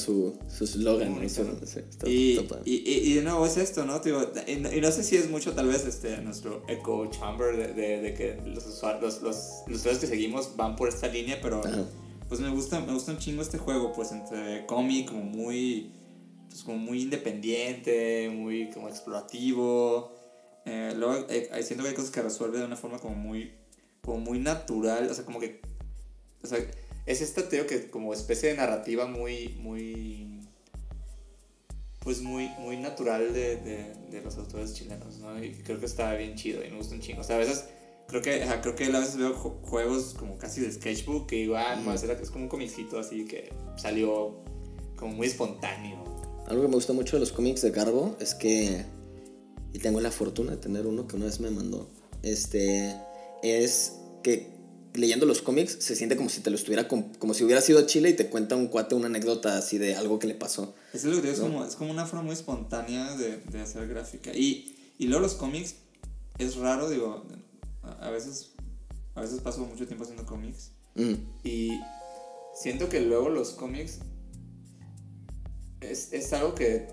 su 0.50 0.66
slogan. 0.68 1.14
Su- 1.30 1.66
sí, 1.66 1.80
Y, 2.12 2.36
y, 2.66 2.76
y, 2.76 3.12
y 3.12 3.14
de 3.16 3.22
nuevo 3.22 3.46
es 3.46 3.58
esto, 3.58 3.86
¿no? 3.86 4.00
Digo, 4.00 4.22
y, 4.46 4.56
no- 4.58 4.92
sé 4.92 5.04
si 5.04 5.16
es 5.16 5.30
mucho 5.30 5.54
tal 5.54 5.68
vez 5.68 5.86
este, 5.86 6.18
nuestro 6.18 6.64
echo 6.68 7.06
chamber 7.12 7.56
de, 7.56 7.74
de, 7.74 8.02
de 8.02 8.14
que 8.14 8.38
los, 8.46 8.66
usuarios, 8.66 9.02
los, 9.02 9.22
los, 9.24 9.36
los 9.68 9.78
usuarios 9.80 10.02
que 10.02 10.08
seguimos 10.08 10.56
van 10.58 10.76
por 10.76 10.90
esta 10.90 11.08
línea, 11.08 11.40
pero 11.42 11.66
Ajá. 11.66 11.86
pues 12.28 12.42
me 12.42 12.50
gusta, 12.50 12.80
me 12.82 12.94
gusta 12.94 13.12
un 13.14 13.20
chingo 13.20 13.42
este 13.42 13.58
juego, 13.58 13.94
pues 13.94 14.12
entre 14.12 14.66
cómic 14.66 15.08
como 15.10 15.24
muy, 15.24 15.92
pues 16.50 16.64
como 16.64 16.78
muy 16.80 17.02
independiente, 17.04 18.30
muy 18.30 18.70
como 18.72 18.90
explorativo. 18.90 20.14
Eh, 20.66 20.94
luego 20.98 21.26
eh, 21.30 21.50
siento 21.64 21.84
que 21.84 21.92
hay 21.92 21.96
cosas 21.96 22.12
que 22.12 22.22
resuelve 22.22 22.60
de 22.60 22.66
una 22.66 22.76
forma 22.76 23.00
como 23.00 23.16
muy, 23.16 23.54
como 24.08 24.20
muy 24.20 24.40
natural, 24.40 25.10
o 25.12 25.14
sea, 25.14 25.26
como 25.26 25.40
que, 25.42 25.60
o 26.42 26.48
sea, 26.48 26.60
es 27.06 27.22
esta, 27.22 27.48
te 27.50 27.58
digo, 27.58 27.68
que 27.68 27.90
como 27.90 28.14
especie 28.14 28.50
de 28.50 28.56
narrativa 28.56 29.06
muy, 29.06 29.50
muy, 29.60 30.40
pues 32.00 32.22
muy, 32.22 32.48
muy 32.60 32.78
natural 32.78 33.34
de, 33.34 33.58
de, 33.58 33.94
de 34.10 34.22
los 34.22 34.38
autores 34.38 34.74
chilenos, 34.74 35.18
¿no? 35.20 35.44
Y 35.44 35.52
creo 35.56 35.80
que 35.80 35.86
está 35.86 36.14
bien 36.14 36.36
chido 36.36 36.64
y 36.64 36.70
me 36.70 36.78
gusta 36.78 36.96
un 36.96 37.02
chingo. 37.02 37.20
O 37.20 37.24
sea, 37.26 37.36
a 37.36 37.40
veces 37.40 37.66
creo 38.08 38.22
que, 38.22 38.44
ajá, 38.44 38.62
creo 38.62 38.76
que 38.76 38.86
a 38.86 39.00
veces 39.00 39.18
veo 39.18 39.36
ju- 39.36 39.60
juegos 39.62 40.16
como 40.18 40.38
casi 40.38 40.62
de 40.62 40.72
sketchbook 40.72 41.28
que 41.28 41.36
igual, 41.36 41.82
Ujú. 41.86 41.92
es 41.92 42.32
como 42.32 42.46
un 42.46 42.50
comicito 42.50 42.98
así 42.98 43.26
que 43.26 43.52
salió 43.76 44.40
como 44.96 45.16
muy 45.16 45.28
espontáneo. 45.28 46.02
Algo 46.48 46.62
que 46.62 46.68
me 46.70 46.76
gusta 46.76 46.94
mucho 46.94 47.18
de 47.18 47.20
los 47.20 47.34
cómics 47.34 47.62
de 47.62 47.72
Garbo 47.72 48.16
es 48.22 48.34
que, 48.34 48.86
y 49.74 49.80
tengo 49.80 50.00
la 50.00 50.12
fortuna 50.12 50.52
de 50.52 50.58
tener 50.58 50.88
uno 50.88 51.08
que 51.08 51.18
una 51.18 51.26
vez 51.26 51.42
me 51.42 51.52
mandó, 51.52 51.90
este, 52.24 52.96
es 53.44 53.97
que 54.24 54.56
leyendo 54.94 55.26
los 55.26 55.42
cómics 55.42 55.78
se 55.80 55.96
siente 55.96 56.18
como 56.18 56.30
si 56.30 56.42
te 56.42 56.50
lo 56.50 56.56
estuviera, 56.56 56.88
com- 56.88 57.14
como 57.20 57.34
si 57.36 57.44
hubieras 57.44 57.70
ido 57.70 57.78
a 57.80 57.86
Chile 57.86 58.10
y 58.10 58.14
te 58.14 58.30
cuenta 58.30 58.56
un 58.56 58.68
cuate 58.68 58.96
una 58.96 59.06
anécdota 59.08 59.58
así 59.58 59.78
de 59.78 59.96
algo 59.96 60.18
que 60.20 60.26
le 60.28 60.34
pasó. 60.34 60.74
Es 60.94 61.04
lo 61.04 61.22
que 61.22 61.30
es, 61.32 61.40
como, 61.40 61.64
es 61.64 61.76
como 61.76 61.92
una 61.92 62.06
forma 62.06 62.24
muy 62.24 62.34
espontánea 62.34 63.16
de, 63.16 63.38
de 63.38 63.62
hacer 63.62 63.88
gráfica. 63.88 64.32
Y, 64.34 64.76
y 64.98 65.06
luego 65.08 65.22
los 65.22 65.36
cómics, 65.36 65.76
es 66.40 66.56
raro, 66.56 66.90
digo, 66.90 67.26
a, 67.84 68.08
a 68.08 68.10
veces, 68.10 68.52
a 69.14 69.22
veces 69.22 69.40
paso 69.42 69.60
mucho 69.66 69.86
tiempo 69.86 70.04
haciendo 70.04 70.26
cómics. 70.26 70.72
Mm, 70.96 71.14
Y 71.44 71.80
siento 72.60 72.90
que 72.90 73.02
luego 73.02 73.30
los 73.30 73.52
cómics 73.52 74.00
es, 75.82 76.12
es 76.12 76.34
algo 76.34 76.56
que 76.56 76.88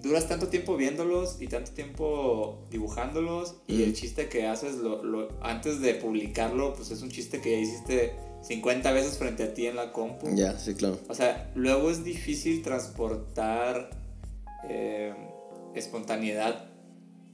duras 0.00 0.26
tanto 0.28 0.48
tiempo 0.48 0.76
viéndolos 0.76 1.36
y 1.40 1.46
tanto 1.46 1.70
tiempo 1.72 2.64
dibujándolos 2.70 3.54
y 3.68 3.74
Mm. 3.76 3.82
el 3.82 3.94
chiste 3.94 4.28
que 4.28 4.46
haces 4.46 4.76
lo, 4.76 5.02
lo- 5.04 5.28
antes 5.42 5.80
de 5.80 5.94
publicarlo 5.94 6.74
pues 6.74 6.90
es 6.90 7.02
un 7.02 7.10
chiste 7.10 7.40
que 7.40 7.52
ya 7.52 7.58
hiciste 7.58 8.14
50 8.42 8.90
veces 8.90 9.16
frente 9.18 9.44
a 9.44 9.54
ti 9.54 9.66
en 9.66 9.76
la 9.76 9.92
compu. 9.92 10.28
ya, 10.34 10.58
sí, 10.58 10.74
claro. 10.74 10.98
O 11.08 11.14
sea, 11.14 11.52
luego 11.54 11.90
es 11.90 12.02
difícil 12.02 12.62
transportar 12.62 13.90
eh, 14.68 15.14
espontaneidad 15.74 16.66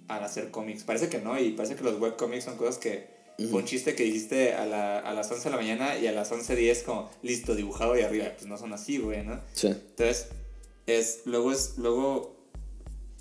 al 0.09 0.25
hacer 0.25 0.51
cómics. 0.51 0.85
Parece 0.85 1.09
que 1.09 1.19
no, 1.19 1.39
y 1.39 1.51
parece 1.53 1.75
que 1.77 1.85
los 1.85 1.99
webcomics 2.01 2.45
son 2.45 2.57
cosas 2.57 2.79
que 2.79 3.17
fue 3.51 3.61
un 3.61 3.65
chiste 3.67 3.95
que 3.95 4.03
dijiste 4.03 4.55
a, 4.55 4.67
la- 4.67 4.99
a 4.99 5.15
las 5.15 5.31
11 5.31 5.45
de 5.45 5.51
la 5.51 5.57
mañana 5.57 5.97
y 5.99 6.07
a 6.09 6.13
las 6.13 6.33
11.10 6.33 6.83
como, 6.83 7.09
listo, 7.23 7.55
dibujado 7.55 7.97
y 7.97 8.03
arriba. 8.03 8.27
Pues 8.37 8.47
no 8.47 8.57
son 8.59 8.73
así, 8.73 8.99
güey, 8.99 9.25
¿no? 9.25 9.41
Sí. 9.53 9.69
Entonces, 9.69 10.29
es, 10.87 11.21
luego 11.25 11.53
es, 11.53 11.75
luego 11.79 12.37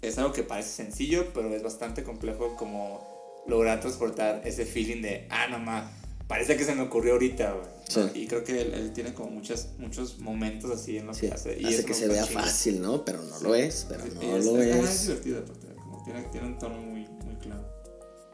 es 0.02 0.18
algo 0.18 0.32
que 0.34 0.44
parece 0.44 0.70
sencillo, 0.70 1.34
pero 1.34 1.54
es 1.54 1.64
bastante 1.64 2.04
complejo 2.04 2.56
como 2.56 3.44
lograr 3.48 3.80
transportar 3.80 4.42
ese 4.46 4.66
feeling 4.66 5.02
de, 5.02 5.28
ah, 5.30 5.48
no 5.50 5.60
ma, 5.60 5.92
parece 6.28 6.58
que 6.58 6.64
se 6.66 6.76
me 6.76 6.84
ocurrió 6.84 7.14
ahorita, 7.14 7.54
güey. 7.54 7.68
Sí. 7.88 8.02
Y 8.22 8.28
creo 8.28 8.44
que 8.44 8.62
él, 8.62 8.74
él 8.74 8.92
tiene 8.94 9.14
como 9.14 9.30
muchas, 9.30 9.70
muchos 9.78 10.20
momentos 10.20 10.70
así 10.72 10.98
en 10.98 11.08
lo 11.08 11.14
Sí, 11.14 11.28
que 11.28 11.34
hace. 11.34 11.58
Y 11.60 11.66
hace 11.66 11.86
que 11.86 11.94
se 11.94 12.08
vea 12.10 12.26
fácil, 12.26 12.82
¿no? 12.82 13.06
Pero 13.06 13.24
no 13.24 13.40
lo 13.40 13.56
es, 13.56 13.86
pero 13.88 14.04
Sí, 14.04 14.12
no 14.14 14.38
es, 14.38 14.46
lo 14.46 14.62
es 14.62 14.90
es. 14.90 15.08
divertido, 15.08 15.40
aparte, 15.40 15.68
como 15.76 16.04
tiene, 16.04 16.24
tiene 16.24 16.48
un 16.48 16.58
tono 16.60 16.76
muy, 16.82 17.08
muy 17.26 17.36
claro. 17.36 17.66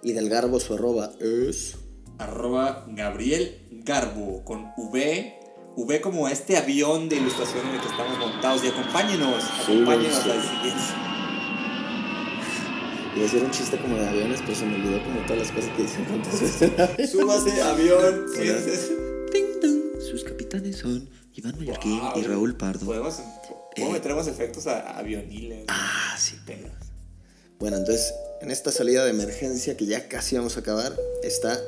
Y 0.02 0.14
del 0.14 0.28
Garbo 0.30 0.60
su 0.60 0.74
arroba 0.74 1.12
es... 1.20 1.76
arroba 2.18 2.86
Gabriel 2.90 3.68
Garbo 3.86 4.44
con 4.44 4.72
V. 4.76 5.40
V 5.76 6.02
como 6.02 6.28
este 6.28 6.58
avión 6.58 7.08
de 7.10 7.16
ilustración 7.18 7.68
en 7.68 7.76
el 7.76 7.82
que 7.82 7.88
estamos 7.88 8.18
montados. 8.18 8.64
Y 8.64 8.68
acompáñenos, 8.68 9.44
acompáñenos 9.64 10.24
sí. 10.24 10.30
al 10.32 10.42
siguiente. 10.42 11.13
Iba 13.16 13.22
a 13.22 13.24
decir 13.24 13.44
un 13.44 13.52
chiste 13.52 13.78
como 13.78 13.96
de 13.98 14.08
aviones, 14.08 14.40
pero 14.42 14.56
se 14.56 14.66
me 14.66 14.76
olvidó 14.76 15.04
como 15.04 15.22
todas 15.28 15.40
las 15.40 15.52
cosas 15.52 15.70
que 15.76 15.84
dicen 15.84 16.06
cuántas 16.06 16.42
veces. 16.42 17.12
Súbase, 17.12 17.62
avión. 17.62 18.26
Sí, 18.34 18.42
Hola. 18.50 18.60
sí, 18.64 18.72
sí. 18.76 18.94
Ting, 19.32 19.60
ting. 19.62 20.02
Sus 20.02 20.24
capitanes 20.24 20.78
son 20.78 21.08
Iván 21.36 21.56
Mallorquín 21.58 22.00
Wow. 22.00 22.12
y 22.20 22.22
Raúl 22.24 22.56
Pardo. 22.58 22.86
Podemos, 22.86 23.16
¿Cómo 23.76 23.90
Eh. 23.90 23.94
meteremos 23.94 24.28
efectos 24.28 24.66
a, 24.68 24.98
avioniles? 24.98 25.66
Ah, 25.68 26.16
sí. 26.20 26.36
Bueno, 27.60 27.78
entonces, 27.78 28.14
en 28.42 28.52
esta 28.52 28.72
salida 28.72 29.04
de 29.06 29.12
emergencia 29.12 29.78
que 29.78 29.86
ya 29.86 30.08
casi 30.08 30.36
vamos 30.36 30.58
a 30.58 30.62
acabar, 30.62 30.96
está 31.24 31.60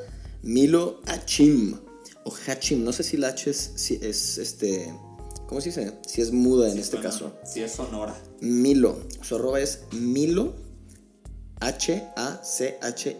Milo 0.42 1.00
Hachim. 1.06 1.78
O 2.24 2.34
Hachim, 2.46 2.82
no 2.84 2.92
sé 2.92 3.02
si 3.04 3.16
la 3.16 3.28
H 3.28 3.50
es, 3.50 3.70
si 3.76 3.98
es 4.02 4.38
este. 4.38 4.92
¿Cómo 5.48 5.60
se 5.60 5.68
dice? 5.68 5.92
Si 6.06 6.20
es 6.20 6.32
muda 6.32 6.66
en 6.66 6.74
Sí, 6.74 6.80
este 6.80 6.98
caso. 7.00 7.36
Sí, 7.44 7.62
es 7.62 7.70
sonora. 7.72 8.14
Milo. 8.40 8.98
Su 9.22 9.36
arroba 9.36 9.60
es 9.60 9.80
Milo 9.92 10.54
H-A-C-H-I-M. 11.60 13.18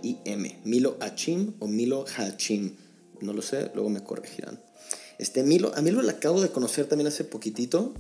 Milo 0.64 0.96
Hachim 1.01 1.55
o 1.59 1.66
Milo 1.66 2.05
Hachim. 2.16 2.77
No 3.20 3.33
lo 3.33 3.42
sé, 3.42 3.70
luego 3.75 3.88
me 3.90 4.03
corregirán. 4.03 4.61
Este 5.18 5.42
Milo, 5.42 5.72
a 5.75 5.81
Milo 5.81 6.03
lo 6.03 6.11
acabo 6.11 6.42
de 6.42 6.51
conocer 6.51 6.87
también 6.87 7.09
hace 7.09 7.25
poquitito. 7.25 7.94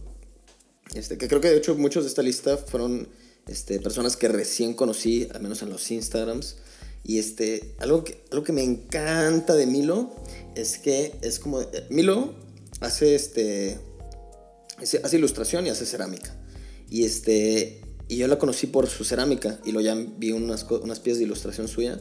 Este, 0.94 1.18
que 1.18 1.28
creo 1.28 1.40
que 1.40 1.48
de 1.48 1.56
hecho 1.56 1.74
muchos 1.74 2.04
de 2.04 2.10
esta 2.10 2.22
lista 2.22 2.56
fueron 2.58 3.08
este, 3.48 3.80
personas 3.80 4.16
que 4.16 4.28
recién 4.28 4.74
conocí, 4.74 5.28
al 5.32 5.40
menos 5.42 5.62
en 5.62 5.70
los 5.70 5.90
Instagrams. 5.90 6.56
Y 7.04 7.18
este, 7.18 7.74
algo 7.78 8.04
que, 8.04 8.22
algo 8.32 8.44
que 8.44 8.52
me 8.52 8.62
encanta 8.62 9.54
de 9.54 9.66
Milo 9.66 10.10
es 10.54 10.78
que 10.78 11.14
es 11.22 11.38
como. 11.38 11.62
eh, 11.62 11.86
Milo 11.88 12.34
hace 12.80 13.14
este. 13.14 13.78
hace 14.80 15.16
ilustración 15.16 15.66
y 15.66 15.70
hace 15.70 15.86
cerámica. 15.86 16.34
Y 16.90 17.04
este. 17.04 17.80
Y 18.08 18.16
yo 18.16 18.28
la 18.28 18.38
conocí 18.38 18.66
por 18.66 18.86
su 18.88 19.04
cerámica. 19.04 19.58
Y 19.64 19.72
luego 19.72 19.86
ya 19.86 19.94
vi 20.16 20.32
unas, 20.32 20.64
unas 20.64 21.00
piezas 21.00 21.18
de 21.18 21.24
ilustración 21.24 21.68
suya. 21.68 22.00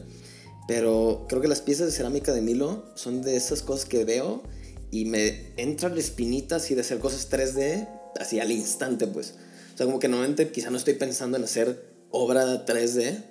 Pero 0.68 1.26
creo 1.28 1.40
que 1.40 1.48
las 1.48 1.60
piezas 1.60 1.86
de 1.86 1.92
cerámica 1.92 2.32
de 2.32 2.42
Milo 2.42 2.84
son 2.94 3.22
de 3.22 3.36
esas 3.36 3.62
cosas 3.62 3.86
que 3.86 4.04
veo 4.04 4.42
y 4.90 5.04
me 5.04 5.52
entra 5.56 5.88
la 5.88 6.00
espinita 6.00 6.56
así 6.56 6.74
de 6.74 6.80
hacer 6.80 6.98
cosas 6.98 7.30
3D 7.30 7.88
así 8.20 8.40
al 8.40 8.50
instante, 8.50 9.06
pues. 9.06 9.34
O 9.74 9.76
sea, 9.76 9.86
como 9.86 9.98
que 9.98 10.08
normalmente 10.08 10.50
quizá 10.50 10.70
no 10.70 10.76
estoy 10.76 10.94
pensando 10.94 11.36
en 11.36 11.44
hacer 11.44 11.84
obra 12.10 12.64
3D, 12.64 13.24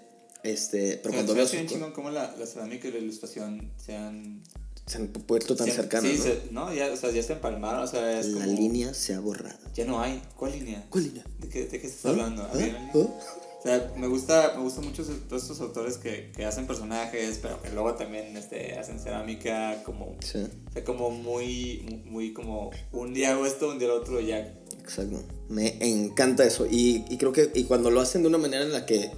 este, 0.44 1.00
pero 1.02 1.16
cuando 1.16 1.34
veo 1.34 1.48
se 1.48 1.58
bien 1.58 1.68
chingón 1.68 1.92
cómo 1.92 2.12
la, 2.12 2.36
la 2.38 2.46
cerámica 2.46 2.88
y 2.88 2.92
la 2.92 3.00
ilustración 3.00 3.72
se 3.78 3.96
han... 3.96 4.44
se 4.86 4.98
han 4.98 5.08
puesto 5.08 5.56
tan 5.56 5.68
se- 5.68 5.74
cercanos, 5.74 6.12
sí, 6.12 6.18
¿no? 6.18 6.24
se- 6.24 6.42
no, 6.52 6.74
ya, 6.74 6.92
o 6.92 6.96
sea, 6.96 7.12
ya 7.12 7.24
se 7.24 7.34
empalmaron, 7.34 7.84
o 7.84 7.88
sea, 7.88 8.20
es 8.20 8.28
La 8.28 8.46
como- 8.46 8.58
línea 8.58 8.94
se 8.94 9.14
ha 9.16 9.20
borrado. 9.20 9.58
Ya 9.74 9.86
no 9.86 10.00
hay. 10.00 10.22
¿Cuál 10.38 10.52
línea? 10.52 10.86
¿Cuál 10.90 11.06
línea? 11.06 11.24
¿De 11.40 11.50
qué, 11.50 11.66
de 11.68 11.82
qué 11.82 11.88
estás 11.88 12.06
¿Ah? 12.06 12.10
hablando? 12.10 12.44
¿Ah? 12.44 12.50
¿Había 12.54 12.66
¿Ah? 12.68 12.92
línea? 12.94 12.94
O 12.96 13.68
sea, 13.68 13.94
me 13.98 14.06
gusta, 14.08 14.54
me 14.56 14.62
gusta 14.62 14.82
mucho 14.82 15.04
todos 15.28 15.42
estos 15.42 15.60
autores 15.60 15.98
que, 15.98 16.32
que 16.36 16.46
hacen 16.46 16.68
personajes, 16.68 17.40
pero 17.42 17.60
que 17.64 17.72
luego 17.72 17.96
también 17.96 18.38
este, 18.38 18.78
hacen 18.78 19.00
cerámica 19.00 19.82
como, 19.84 20.16
Sí, 20.20 20.38
o 20.70 20.72
sea, 20.72 20.84
como 20.84 21.10
muy, 21.10 22.04
muy, 22.06 22.32
como 22.32 22.70
un 22.92 23.14
día 23.16 23.32
hago 23.32 23.48
esto, 23.48 23.70
un 23.70 23.80
día 23.80 23.88
el 23.88 23.94
otro 23.96 24.22
ya. 24.22 24.54
exacto. 24.84 25.20
Me 25.50 25.78
encanta 25.84 26.46
eso. 26.46 26.68
Y, 26.70 27.06
y 27.10 27.18
creo 27.18 27.32
que 27.32 27.50
y 27.56 27.64
cuando 27.64 27.90
lo 27.90 28.02
hacen 28.02 28.22
de 28.22 28.28
una 28.28 28.38
manera 28.38 28.62
en 28.64 28.72
la 28.72 28.86
que, 28.86 29.10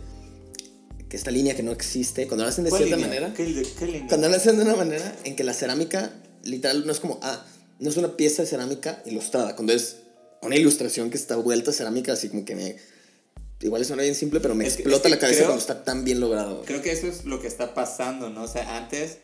que 1.10 1.18
esta 1.18 1.32
línea 1.32 1.56
que 1.56 1.64
no 1.64 1.72
existe, 1.72 2.28
cuando 2.28 2.44
lo 2.44 2.50
hacen 2.50 2.64
de 2.64 2.70
¿Cuál 2.70 2.84
cierta 2.84 2.96
línea? 2.98 3.10
manera, 3.22 3.34
¿Qué, 3.34 3.46
línea? 3.86 4.08
cuando 4.10 4.30
lo 4.30 4.36
hacen 4.36 4.58
de 4.58 4.64
una 4.64 4.76
manera 4.76 5.16
en 5.24 5.36
que 5.36 5.44
la 5.44 5.54
cerámica 5.54 6.12
literal 6.44 6.86
no 6.86 6.92
es 6.92 7.00
como, 7.00 7.20
ah, 7.24 7.46
no 7.80 7.90
es 7.90 7.98
una 7.98 8.18
pieza 8.18 8.42
de 8.44 8.48
cerámica 8.50 9.02
ilustrada, 9.06 9.56
cuando 9.56 9.74
es 9.74 9.98
una 10.42 10.56
ilustración 10.56 11.10
que 11.10 11.18
está 11.18 11.36
vuelta 11.36 11.72
a 11.72 11.74
cerámica, 11.74 12.14
así 12.14 12.30
como 12.30 12.44
que 12.46 12.56
me... 12.56 12.76
Igual 13.60 13.84
suena 13.86 14.04
bien 14.04 14.14
simple, 14.14 14.40
pero 14.40 14.54
me 14.54 14.68
Es 14.68 14.76
explota 14.76 14.98
es 14.98 15.02
que 15.04 15.10
la 15.10 15.18
cabeza 15.20 15.38
creo- 15.40 15.48
cuando 15.48 15.62
está 15.62 15.84
tan 15.84 16.04
bien 16.04 16.20
logrado. 16.20 16.64
Creo 16.66 16.82
que 16.84 16.92
eso 16.92 17.08
es 17.08 17.26
lo 17.26 17.42
que 17.42 17.48
está 17.48 17.74
pasando, 17.74 18.30
¿no? 18.30 18.44
O 18.44 18.48
sea, 18.48 18.78
antes. 18.78 19.18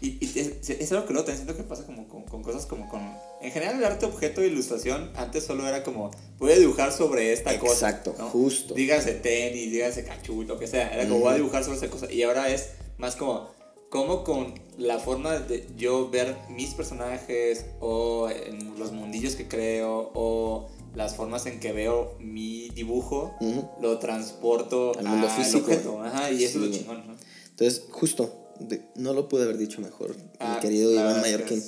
Y, 0.00 0.18
y 0.24 0.38
es, 0.38 0.68
es 0.70 0.92
algo 0.92 1.06
que 1.06 1.12
luego 1.14 1.26
también 1.26 1.44
siento 1.46 1.56
que 1.56 1.68
pasa 1.68 1.84
como 1.86 2.06
con, 2.08 2.24
con 2.24 2.42
cosas 2.42 2.66
como 2.66 2.88
con. 2.88 3.00
En 3.40 3.50
general, 3.50 3.76
el 3.76 3.84
arte 3.84 4.06
objeto 4.06 4.40
de 4.40 4.48
ilustración 4.48 5.10
antes 5.16 5.44
solo 5.44 5.66
era 5.66 5.82
como. 5.82 6.10
Voy 6.38 6.52
a 6.52 6.58
dibujar 6.58 6.92
sobre 6.92 7.32
esta 7.32 7.58
cosa. 7.58 7.72
Exacto, 7.90 8.14
¿no? 8.18 8.28
justo. 8.28 8.74
Dígase 8.74 9.12
tenis, 9.14 9.70
dígase 9.70 10.04
cachuto, 10.04 10.54
lo 10.54 10.58
que 10.58 10.66
sea. 10.66 10.92
Era 10.94 11.08
como 11.08 11.20
voy 11.20 11.32
a 11.32 11.36
dibujar 11.36 11.64
sobre 11.64 11.78
esa 11.78 11.88
cosa. 11.88 12.10
Y 12.12 12.22
ahora 12.22 12.50
es 12.50 12.70
más 12.98 13.16
como. 13.16 13.54
Como 13.88 14.24
con 14.24 14.52
la 14.78 14.98
forma 14.98 15.38
de 15.38 15.64
yo 15.76 16.10
ver 16.10 16.34
mis 16.50 16.74
personajes 16.74 17.66
o 17.80 18.28
en 18.28 18.76
los 18.80 18.90
mundillos 18.90 19.36
que 19.36 19.46
creo 19.46 20.10
o 20.12 20.68
las 20.96 21.14
formas 21.14 21.46
en 21.46 21.60
que 21.60 21.70
veo 21.72 22.16
mi 22.18 22.68
dibujo, 22.70 23.34
lo 23.80 23.98
transporto 23.98 24.92
Al 24.98 25.04
mundo 25.06 25.28
físico. 25.28 25.58
objeto. 25.66 26.02
Ajá, 26.02 26.30
y 26.32 26.42
eso 26.44 26.58
es 26.58 26.64
Sí. 26.64 26.70
lo 26.70 26.76
chingón, 26.76 27.06
¿no? 27.06 27.16
Entonces, 27.50 27.84
justo, 27.90 28.45
de- 28.60 28.82
no 28.96 29.12
lo 29.12 29.28
pude 29.28 29.42
haber 29.44 29.58
dicho 29.58 29.80
mejor, 29.80 30.14
Ah, 30.38 30.54
mi 30.54 30.60
querido 30.60 30.92
la 30.92 31.00
Iván 31.02 31.20
Mallorquín. 31.20 31.62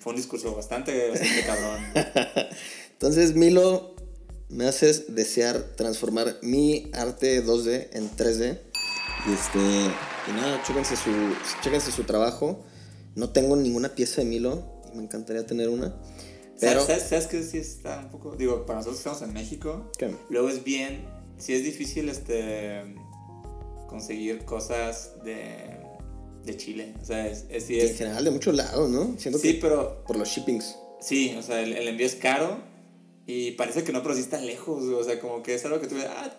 Fue 0.00 0.10
un 0.12 0.16
discurso 0.16 0.54
bastante, 0.54 1.10
bastante 1.10 1.42
cabrón. 1.46 1.82
Entonces, 2.92 3.34
Milo, 3.34 3.94
me 4.48 4.66
haces 4.66 5.14
desear 5.14 5.60
transformar 5.76 6.36
mi 6.42 6.90
arte 6.92 7.44
2D 7.44 7.88
en 7.92 8.10
3D. 8.10 8.58
Y 9.28 9.32
este, 9.32 9.58
y 9.58 10.32
nada, 10.32 10.60
chéquense 10.66 10.96
su, 10.96 11.10
chéquense 11.62 11.92
su 11.92 12.04
trabajo. 12.04 12.64
No 13.14 13.30
tengo 13.30 13.56
ninguna 13.56 13.94
pieza 13.94 14.22
de 14.22 14.26
Milo 14.26 14.82
y 14.92 14.96
me 14.96 15.02
encantaría 15.04 15.46
tener 15.46 15.68
una. 15.68 15.94
Pero, 16.60 16.84
¿Sabes, 16.84 17.04
¿Sabes 17.04 17.26
que 17.26 17.42
sí 17.42 17.58
está 17.58 18.00
un 18.00 18.10
poco? 18.10 18.36
Digo, 18.36 18.66
para 18.66 18.78
nosotros 18.80 19.00
que 19.02 19.08
estamos 19.08 19.22
en 19.22 19.32
México, 19.34 19.90
¿qué? 19.98 20.14
luego 20.30 20.48
es 20.48 20.62
bien, 20.62 21.04
sí 21.38 21.54
es 21.54 21.64
difícil 21.64 22.08
este 22.08 22.82
conseguir 23.88 24.44
cosas 24.44 25.12
de, 25.24 25.80
de 26.44 26.56
Chile. 26.56 26.94
O 27.00 27.04
sea, 27.04 27.26
es, 27.26 27.46
es, 27.50 27.70
en 27.70 27.94
general 27.96 28.24
de 28.24 28.30
muchos 28.30 28.54
lados, 28.54 28.90
¿no? 28.90 29.16
Siento 29.18 29.38
sí, 29.38 29.54
que 29.54 29.60
pero 29.60 30.04
por 30.04 30.16
los 30.16 30.28
shippings. 30.28 30.76
sí, 31.00 31.34
o 31.38 31.42
sea, 31.42 31.60
el, 31.62 31.72
el 31.72 31.88
envío 31.88 32.06
es 32.06 32.14
caro 32.14 32.60
y 33.26 33.52
parece 33.52 33.84
que 33.84 33.92
no, 33.92 34.02
pero 34.02 34.14
sí 34.14 34.20
está 34.20 34.40
lejos. 34.40 34.82
O 34.84 35.04
sea, 35.04 35.20
como 35.20 35.42
que 35.42 35.54
es 35.54 35.64
algo 35.64 35.80
que 35.80 35.86
tú 35.86 35.94
ves, 35.94 36.06
ah, 36.08 36.38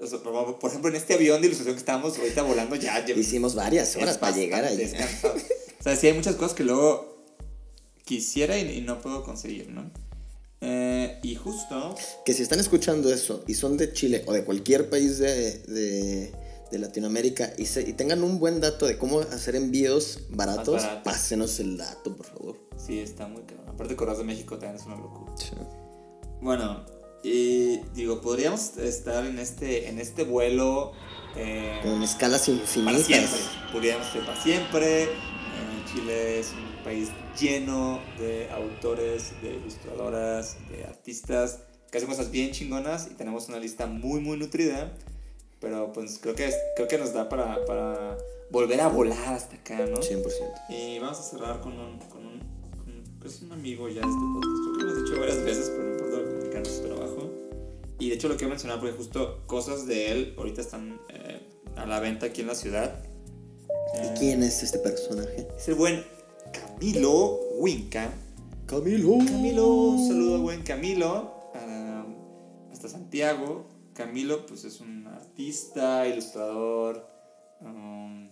o 0.00 0.06
sea, 0.06 0.18
por 0.20 0.70
ejemplo, 0.70 0.90
en 0.90 0.96
este 0.96 1.14
avión 1.14 1.40
de 1.40 1.48
ilustración 1.48 1.74
que 1.74 1.80
estábamos 1.80 2.18
ahorita 2.18 2.42
volando, 2.42 2.76
ya, 2.76 3.04
Hicimos 3.08 3.54
varias 3.54 3.96
horas 3.96 4.18
para 4.18 4.34
llegar 4.34 4.64
cansado. 4.64 5.34
o 5.34 5.82
sea, 5.82 5.96
sí 5.96 6.06
hay 6.06 6.14
muchas 6.14 6.36
cosas 6.36 6.54
que 6.54 6.64
luego 6.64 7.24
quisiera 8.04 8.58
y, 8.58 8.78
y 8.78 8.80
no 8.80 9.00
puedo 9.00 9.22
conseguir, 9.22 9.68
¿no? 9.70 9.90
Eh, 10.66 11.18
y 11.22 11.34
justo, 11.34 11.94
Que 12.24 12.32
si 12.32 12.42
están 12.42 12.58
escuchando 12.58 13.12
eso 13.12 13.44
y 13.46 13.52
son 13.52 13.76
de 13.76 13.92
Chile 13.92 14.22
o 14.26 14.32
de 14.32 14.44
cualquier 14.44 14.88
país 14.88 15.18
de, 15.18 15.58
de, 15.58 16.32
de 16.70 16.78
Latinoamérica 16.78 17.52
y, 17.58 17.66
se- 17.66 17.82
y 17.88 17.92
tengan 17.92 18.22
un 18.24 18.38
buen 18.38 18.60
dato 18.60 18.86
de 18.86 18.98
cómo 18.98 19.20
hacer 19.20 19.54
envíos 19.56 20.20
baratos, 20.30 20.82
baratos. 20.82 21.02
pásenos 21.04 21.60
el 21.60 21.76
dato, 21.76 22.16
por 22.16 22.26
favor. 22.26 22.56
Sí, 22.76 22.98
está 23.00 23.26
muy 23.26 23.42
cabrón. 23.42 23.68
Aparte, 23.68 23.96
Correos 23.96 24.18
de 24.18 24.24
México 24.24 24.56
también 24.58 24.76
es 24.80 24.86
una 24.86 24.96
locura. 24.96 25.32
Bueno, 26.40 26.84
y 27.22 27.78
digo, 27.94 28.20
podríamos 28.20 28.76
estar 28.76 29.24
en 29.24 29.38
este, 29.38 29.88
en 29.88 29.98
este 29.98 30.24
vuelo. 30.24 30.92
eh, 31.36 31.80
Con 31.82 32.02
escalas 32.02 32.42
para 32.42 32.52
infinitas. 32.58 33.06
siempre. 33.06 33.38
Podríamos 33.72 34.06
ser 34.12 34.24
para 34.26 34.42
siempre. 34.42 35.02
Eh, 35.04 35.08
Chile 35.92 36.40
es 36.40 36.48
un 36.52 36.84
país 36.84 37.08
lleno 37.40 38.00
de 38.18 38.50
autores, 38.50 39.32
de 39.42 39.54
ilustradoras, 39.56 40.56
de 40.70 40.84
artistas 40.84 41.60
que 41.90 41.98
hacen 41.98 42.08
cosas 42.10 42.30
bien 42.30 42.50
chingonas 42.50 43.08
y 43.10 43.14
tenemos 43.14 43.48
una 43.48 43.58
lista 43.58 43.86
muy, 43.86 44.20
muy 44.20 44.36
nutrida. 44.36 44.92
Pero 45.64 45.90
pues 45.94 46.18
creo 46.20 46.34
que, 46.34 46.52
creo 46.76 46.86
que 46.86 46.98
nos 46.98 47.14
da 47.14 47.26
para, 47.30 47.64
para 47.64 48.18
volver 48.50 48.82
a 48.82 48.88
volar 48.88 49.32
hasta 49.32 49.56
acá, 49.56 49.78
¿no? 49.86 49.96
100%. 49.96 50.22
Y 50.68 50.98
vamos 50.98 51.18
a 51.18 51.22
cerrar 51.22 51.62
con 51.62 51.72
un, 51.72 51.98
con 52.00 52.26
un, 52.26 52.38
con 52.38 53.18
pues, 53.18 53.40
un 53.40 53.50
amigo 53.50 53.88
ya 53.88 54.02
de 54.02 54.08
este 54.08 54.24
podcast. 54.34 54.62
Creo 54.62 54.76
que 54.76 54.84
lo 54.84 54.90
hemos 54.90 55.04
dicho 55.04 55.20
varias 55.20 55.42
veces, 55.42 55.70
pero 55.70 55.84
no 55.84 55.92
importa 55.92 56.16
comunicarnos 56.22 56.68
su 56.68 56.82
trabajo. 56.82 57.30
Y 57.98 58.08
de 58.10 58.14
hecho 58.14 58.28
lo 58.28 58.36
quiero 58.36 58.50
mencionar 58.50 58.78
porque 58.78 58.94
justo 58.94 59.42
cosas 59.46 59.86
de 59.86 60.12
él 60.12 60.34
ahorita 60.36 60.60
están 60.60 61.00
eh, 61.08 61.40
a 61.76 61.86
la 61.86 61.98
venta 61.98 62.26
aquí 62.26 62.42
en 62.42 62.48
la 62.48 62.54
ciudad. 62.54 63.02
Eh, 63.94 64.12
¿Y 64.12 64.18
quién 64.18 64.42
es 64.42 64.62
este 64.62 64.78
personaje? 64.78 65.48
Es 65.56 65.66
el 65.68 65.76
buen 65.76 66.04
Camilo 66.52 67.40
Winca. 67.58 68.12
Camilo. 68.66 69.16
Camilo, 69.24 69.66
un 69.68 70.06
saludo 70.06 70.34
al 70.34 70.42
buen 70.42 70.62
Camilo. 70.62 71.32
hasta 72.70 72.90
Santiago. 72.90 73.73
Camilo 73.94 74.44
pues 74.46 74.64
es 74.64 74.80
un 74.80 75.06
artista, 75.06 76.06
ilustrador. 76.06 77.08
um, 77.60 78.28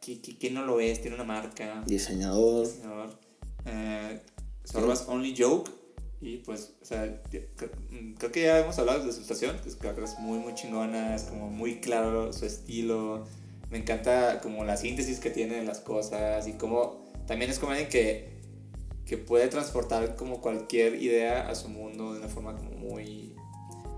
que, 0.00 0.20
que, 0.20 0.36
que 0.36 0.50
no 0.50 0.64
lo 0.64 0.80
es, 0.80 1.00
tiene 1.00 1.14
una 1.14 1.24
marca. 1.24 1.82
Diseñador. 1.86 2.66
diseñador. 2.66 3.18
Eh, 3.66 4.20
arroba 4.74 4.94
es 4.94 5.04
Only 5.06 5.34
Joke. 5.36 5.70
Y 6.20 6.36
pues, 6.38 6.74
o 6.80 6.84
sea, 6.84 7.04
mm, 7.90 8.14
creo 8.14 8.30
que 8.30 8.42
ya 8.42 8.60
hemos 8.60 8.78
hablado 8.78 9.04
de 9.04 9.12
su 9.12 9.20
estación, 9.20 9.58
que 9.58 9.68
es 9.68 10.18
muy, 10.20 10.38
muy 10.38 10.54
chingona, 10.54 11.16
es 11.16 11.24
como 11.24 11.50
muy 11.50 11.80
claro 11.80 12.32
su 12.32 12.46
estilo. 12.46 13.26
Me 13.70 13.78
encanta 13.78 14.40
como 14.40 14.64
la 14.64 14.76
síntesis 14.76 15.18
que 15.18 15.30
tiene 15.30 15.56
de 15.56 15.64
las 15.64 15.80
cosas 15.80 16.46
y 16.46 16.52
como 16.52 17.02
también 17.26 17.50
es 17.50 17.58
como 17.58 17.72
alguien 17.72 17.88
que, 17.88 18.28
que 19.04 19.18
puede 19.18 19.48
transportar 19.48 20.14
como 20.14 20.40
cualquier 20.40 21.02
idea 21.02 21.48
a 21.48 21.54
su 21.54 21.68
mundo 21.68 22.12
de 22.12 22.20
una 22.20 22.28
forma 22.28 22.54
como 22.54 22.70
muy, 22.70 23.34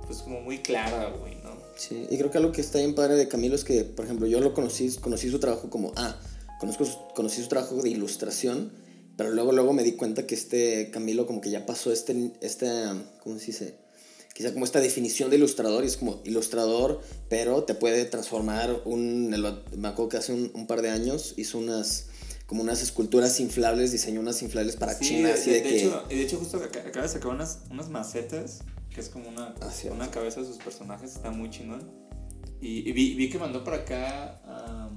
pues 0.07 0.19
como 0.23 0.41
muy 0.41 0.59
clara, 0.59 1.11
güey, 1.21 1.35
¿no? 1.43 1.51
Sí, 1.77 2.07
y 2.11 2.17
creo 2.19 2.31
que 2.31 2.39
algo 2.39 2.53
que 2.53 2.61
está 2.61 2.79
bien 2.79 2.95
padre 2.95 3.15
de 3.17 3.29
Camilo 3.29 3.55
es 3.55 3.65
que, 3.65 3.85
por 3.85 4.05
ejemplo, 4.05 4.27
yo 4.27 4.41
lo 4.41 4.55
conocí, 4.55 4.89
conocí 5.01 5.31
su 5.31 5.39
trabajo 5.41 5.71
como, 5.71 5.93
ah, 5.97 6.17
conozco, 6.61 6.85
conocí 7.15 7.43
su 7.43 7.49
trabajo 7.49 7.77
de 7.83 7.91
ilustración, 7.91 8.73
pero 9.17 9.31
luego, 9.31 9.53
luego 9.53 9.73
me 9.73 9.83
di 9.83 9.93
cuenta 9.93 10.27
que 10.27 10.35
este 10.35 10.91
Camilo 10.93 11.27
como 11.27 11.41
que 11.41 11.51
ya 11.51 11.67
pasó 11.67 11.93
este, 11.93 12.33
este, 12.41 12.67
¿cómo 13.23 13.39
se 13.39 13.47
dice? 13.47 13.75
Quizá 14.35 14.53
como 14.53 14.65
esta 14.65 14.81
definición 14.81 15.31
de 15.31 15.37
ilustrador, 15.37 15.85
y 15.85 15.87
es 15.87 15.97
como 15.97 16.21
ilustrador, 16.25 17.01
pero 17.29 17.63
te 17.63 17.75
puede 17.75 18.05
transformar 18.05 18.83
un, 18.85 19.31
me 19.31 19.89
acuerdo 19.89 20.09
que 20.09 20.17
hace 20.17 20.33
un, 20.33 20.51
un 20.55 20.67
par 20.67 20.83
de 20.83 20.91
años 20.91 21.35
hizo 21.37 21.59
unas, 21.59 22.07
como 22.47 22.63
unas 22.63 22.83
esculturas 22.83 23.39
inflables, 23.39 23.93
diseñó 23.93 24.19
unas 24.21 24.43
inflables 24.43 24.75
para 24.75 24.95
Sí, 24.95 25.05
China, 25.07 25.31
así 25.35 25.51
de- 25.51 25.57
de, 25.61 25.63
de 25.63 25.69
que... 25.69 25.79
hecho, 25.87 26.03
de 26.09 26.23
hecho, 26.23 26.39
justo 26.39 26.61
ac- 26.61 26.85
acaba 26.85 27.03
de 27.07 27.09
sacar 27.13 27.29
unas, 27.33 27.59
unas 27.71 27.89
macetas, 27.91 28.59
que 28.95 29.01
es 29.01 29.09
como 29.09 29.29
una, 29.29 29.55
Ah, 29.61 29.73
una 29.91 30.11
cabeza 30.11 30.41
de 30.41 30.47
sus 30.47 30.59
personajes, 30.59 31.15
está 31.17 31.31
muy 31.31 31.51
chingón. 31.51 31.83
Y, 32.61 32.89
y 32.89 32.93
vi, 32.93 33.15
vi 33.15 33.29
que 33.29 33.39
mandó 33.39 33.63
para 33.65 33.79
acá 33.79 34.41
a, 34.47 34.89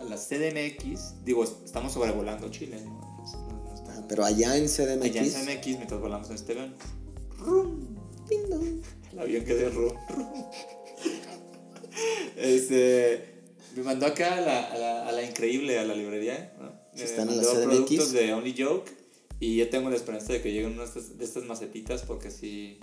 a 0.00 0.04
la 0.04 0.16
CDMX, 0.16 1.24
digo, 1.24 1.44
es- 1.44 1.56
estamos 1.64 1.92
sobrevolando 1.92 2.50
Chile, 2.50 2.80
¿no? 2.84 2.90
No- 2.90 3.64
no- 3.64 3.74
estamos- 3.74 3.98
Ah, 3.98 4.04
pero 4.08 4.24
allá 4.24 4.56
en 4.56 4.68
CDMX... 4.68 5.04
allá 5.04 5.22
en 5.22 5.30
CDMX 5.30 5.66
mientras 5.76 6.00
volamos 6.00 6.28
en 6.30 6.34
este 6.36 6.52
avión. 6.52 6.74
Ding 8.28 8.48
dong. 8.50 8.82
El 9.12 9.18
avión 9.20 9.44
que 9.44 9.54
de 9.54 9.70
rum, 9.70 9.92
rum. 10.10 10.44
Este, 12.36 13.34
me 13.76 13.82
mandó 13.82 14.06
acá 14.06 14.36
a 14.36 14.40
la, 14.40 14.64
a 14.72 14.76
la, 14.78 15.08
a 15.08 15.12
la 15.12 15.22
increíble, 15.22 15.78
a 15.78 15.84
la 15.84 15.94
librería. 15.94 16.54
¿no? 16.60 16.68
Sí, 16.94 16.98
Me 17.00 17.04
están 17.04 17.28
en 17.30 17.36
mandó 17.36 17.50
CDMX. 17.52 17.64
productos 17.66 18.12
de 18.12 18.32
Only 18.34 18.54
Joke. 18.58 18.90
Y 19.38 19.56
yo 19.56 19.68
tengo 19.68 19.90
la 19.90 19.96
esperanza 19.96 20.32
de 20.32 20.40
que 20.42 20.50
lleguen 20.52 20.72
unas 20.72 20.94
de 21.18 21.24
estas, 21.24 21.44
macetitas 21.44 22.02
porque 22.02 22.30
si, 22.30 22.78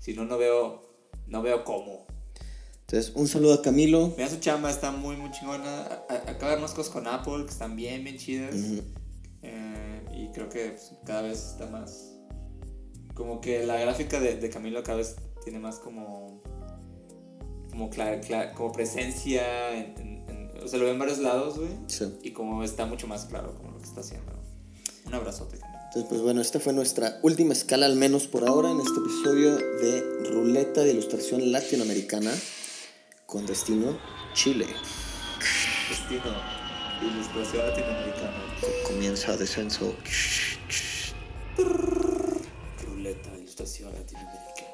si 0.00 0.14
no, 0.14 0.24
no 0.24 0.38
veo, 0.38 0.82
no 1.26 1.42
veo 1.42 1.64
cómo. 1.64 2.06
Entonces, 2.80 3.12
un 3.14 3.28
saludo 3.28 3.54
a 3.54 3.62
Camilo. 3.62 4.14
Vean 4.16 4.30
su 4.30 4.38
chamba, 4.40 4.70
está 4.70 4.90
muy, 4.92 5.16
muy 5.16 5.30
chingona. 5.30 5.82
Acaba 6.08 6.30
de 6.32 6.46
ver 6.46 6.58
unas 6.58 6.72
cosas 6.72 6.90
con 6.92 7.06
Apple 7.06 7.44
que 7.44 7.50
están 7.50 7.76
bien, 7.76 8.02
bien 8.02 8.16
chidas. 8.16 8.54
Eh, 9.42 10.02
y 10.14 10.28
creo 10.32 10.48
que 10.48 10.70
pues, 10.70 10.92
cada 11.04 11.22
vez 11.22 11.50
está 11.52 11.66
más. 11.66 12.14
Como 13.14 13.40
que 13.40 13.66
la 13.66 13.76
gráfica 13.78 14.20
de, 14.20 14.36
de 14.36 14.48
Camilo 14.50 14.82
cada 14.82 14.98
vez 14.98 15.16
tiene 15.44 15.58
más 15.58 15.78
como. 15.78 16.42
Como, 17.70 17.90
cla- 17.90 18.20
cla- 18.26 18.54
como 18.54 18.72
presencia. 18.72 19.74
En, 19.74 19.98
en- 19.98 20.30
en- 20.30 20.62
o 20.64 20.66
sea, 20.66 20.78
lo 20.78 20.86
veo 20.86 20.94
en 20.94 20.98
varios 20.98 21.18
lados, 21.18 21.58
güey. 21.58 21.70
Sí. 21.88 22.18
Y 22.22 22.30
como 22.32 22.64
está 22.64 22.86
mucho 22.86 23.06
más 23.06 23.26
claro 23.26 23.54
como 23.54 23.72
lo 23.72 23.78
que 23.78 23.84
está 23.84 24.00
haciendo. 24.00 24.32
Un 25.06 25.14
abrazote. 25.14 25.58
Entonces, 25.88 26.10
pues 26.10 26.20
bueno, 26.20 26.42
esta 26.42 26.60
fue 26.60 26.74
nuestra 26.74 27.18
última 27.22 27.54
escala, 27.54 27.86
al 27.86 27.96
menos 27.96 28.26
por 28.26 28.46
ahora, 28.46 28.70
en 28.70 28.78
este 28.78 29.00
episodio 29.00 29.56
de 29.56 30.30
Ruleta 30.30 30.84
de 30.84 30.90
Ilustración 30.90 31.50
Latinoamericana 31.50 32.30
con 33.24 33.46
destino 33.46 33.98
Chile. 34.34 34.66
Destino. 35.88 36.36
Ilustración 37.00 37.68
latinoamericana. 37.68 38.44
Comienza 38.86 39.34
descenso. 39.38 39.96
Ruleta 41.56 43.30
de 43.30 43.38
ilustración 43.38 43.90
latinoamericana. 43.94 44.68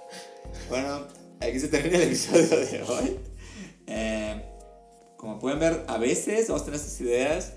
Bueno, 0.68 1.06
aquí 1.38 1.60
se 1.60 1.68
termina 1.68 1.98
el 1.98 2.02
episodio 2.08 2.48
de 2.48 2.82
hoy. 2.82 3.18
Eh, 3.86 4.44
como 5.16 5.38
pueden 5.38 5.60
ver, 5.60 5.84
a 5.86 5.96
veces 5.96 6.48
vamos 6.48 6.62
a 6.62 6.64
tener 6.64 6.80
estas 6.80 7.00
ideas 7.00 7.52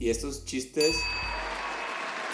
y 0.00 0.10
estos 0.10 0.44
chistes 0.44 0.96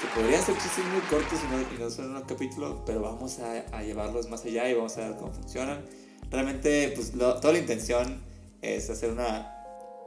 que 0.05 0.21
podrían 0.21 0.43
ser 0.45 0.55
chistes 0.57 0.85
muy 0.87 1.01
cortos 1.11 1.39
y 1.43 1.53
no, 1.53 1.61
y 1.61 1.79
no 1.79 1.91
son 1.91 2.15
un 2.17 2.23
capítulo, 2.23 2.83
pero 2.85 3.01
vamos 3.03 3.39
a, 3.39 3.61
a 3.77 3.83
llevarlos 3.83 4.29
más 4.29 4.45
allá 4.45 4.69
y 4.69 4.75
vamos 4.75 4.97
a 4.99 5.09
ver 5.09 5.17
cómo 5.19 5.33
funcionan. 5.33 5.85
Realmente, 6.31 6.93
pues 6.95 7.15
lo- 7.15 7.39
toda 7.41 7.53
la 7.53 7.59
intención 7.61 8.23
es 8.63 8.91
hacer 8.91 9.11
una 9.11 9.51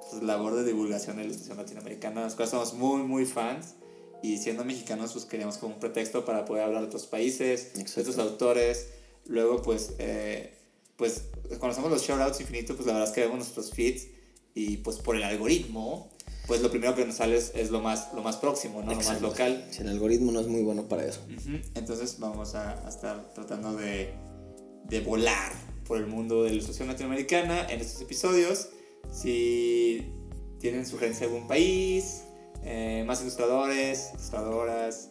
pues, 0.10 0.24
labor 0.24 0.56
de 0.56 0.64
divulgación 0.64 1.16
de 1.18 1.24
la 1.24 1.28
ilustración 1.28 1.58
latinoamericana, 1.58 2.22
las 2.22 2.36
cuales 2.36 2.52
somos 2.52 2.74
muy, 2.74 3.02
muy 3.04 3.26
fans. 3.26 3.76
Y 4.24 4.38
siendo 4.40 4.66
mexicanos, 4.66 5.14
pues 5.14 5.26
queríamos 5.26 5.58
como 5.60 5.76
un 5.76 5.80
pretexto 5.80 6.26
para 6.26 6.44
poder 6.44 6.64
hablar 6.64 6.82
de 6.82 6.88
otros 6.88 7.06
países, 7.06 7.74
de 7.76 7.82
Exacto. 7.82 8.10
otros 8.12 8.18
autores. 8.18 8.88
Luego, 9.28 9.62
pues, 9.62 9.94
eh, 10.00 10.58
pues 10.96 11.26
cuando 11.60 11.68
hacemos 11.70 11.92
los 11.92 12.02
shoutouts 12.02 12.42
infinito, 12.42 12.76
pues 12.76 12.88
la 12.88 12.94
verdad 12.94 13.10
es 13.10 13.14
que 13.14 13.22
vemos 13.22 13.38
nuestros 13.38 13.72
feeds 13.72 14.08
y 14.56 14.78
pues 14.78 14.98
por 14.98 15.16
el 15.16 15.24
algoritmo, 15.24 16.10
pues 16.48 16.62
lo 16.62 16.72
primero 16.72 16.96
que 16.96 17.06
nos 17.06 17.16
sale 17.16 17.38
es, 17.38 17.52
es 17.56 17.70
lo, 17.70 17.82
más, 17.82 18.14
lo 18.16 18.24
más 18.24 18.38
próximo, 18.38 18.82
¿no? 18.82 18.92
Lo 18.92 18.98
más 18.98 19.22
local. 19.22 19.68
Si 19.70 19.82
el 19.82 19.90
algoritmo 19.90 20.32
no 20.32 20.40
es 20.40 20.48
muy 20.48 20.64
bueno 20.64 20.88
para 20.88 21.06
eso. 21.06 21.20
Entonces 21.76 22.18
vamos 22.20 22.56
a, 22.56 22.86
a 22.86 22.90
estar 22.90 23.34
tratando 23.34 23.76
de, 23.76 24.14
de 24.86 25.02
volar 25.02 25.52
por 25.86 25.98
el 25.98 26.08
mundo 26.08 26.44
de 26.44 26.50
la 26.50 26.56
ilustración 26.56 26.88
latinoamericana 26.88 27.68
en 27.70 27.82
estos 27.82 28.02
episodios. 28.02 28.70
Si 29.12 30.06
tienen 30.60 30.86
sugerencia 30.86 31.28
de 31.28 31.34
algún 31.34 31.48
país, 31.48 32.24
eh, 32.64 33.04
más 33.06 33.22
ilustradores, 33.22 34.12
ilustradoras, 34.14 35.10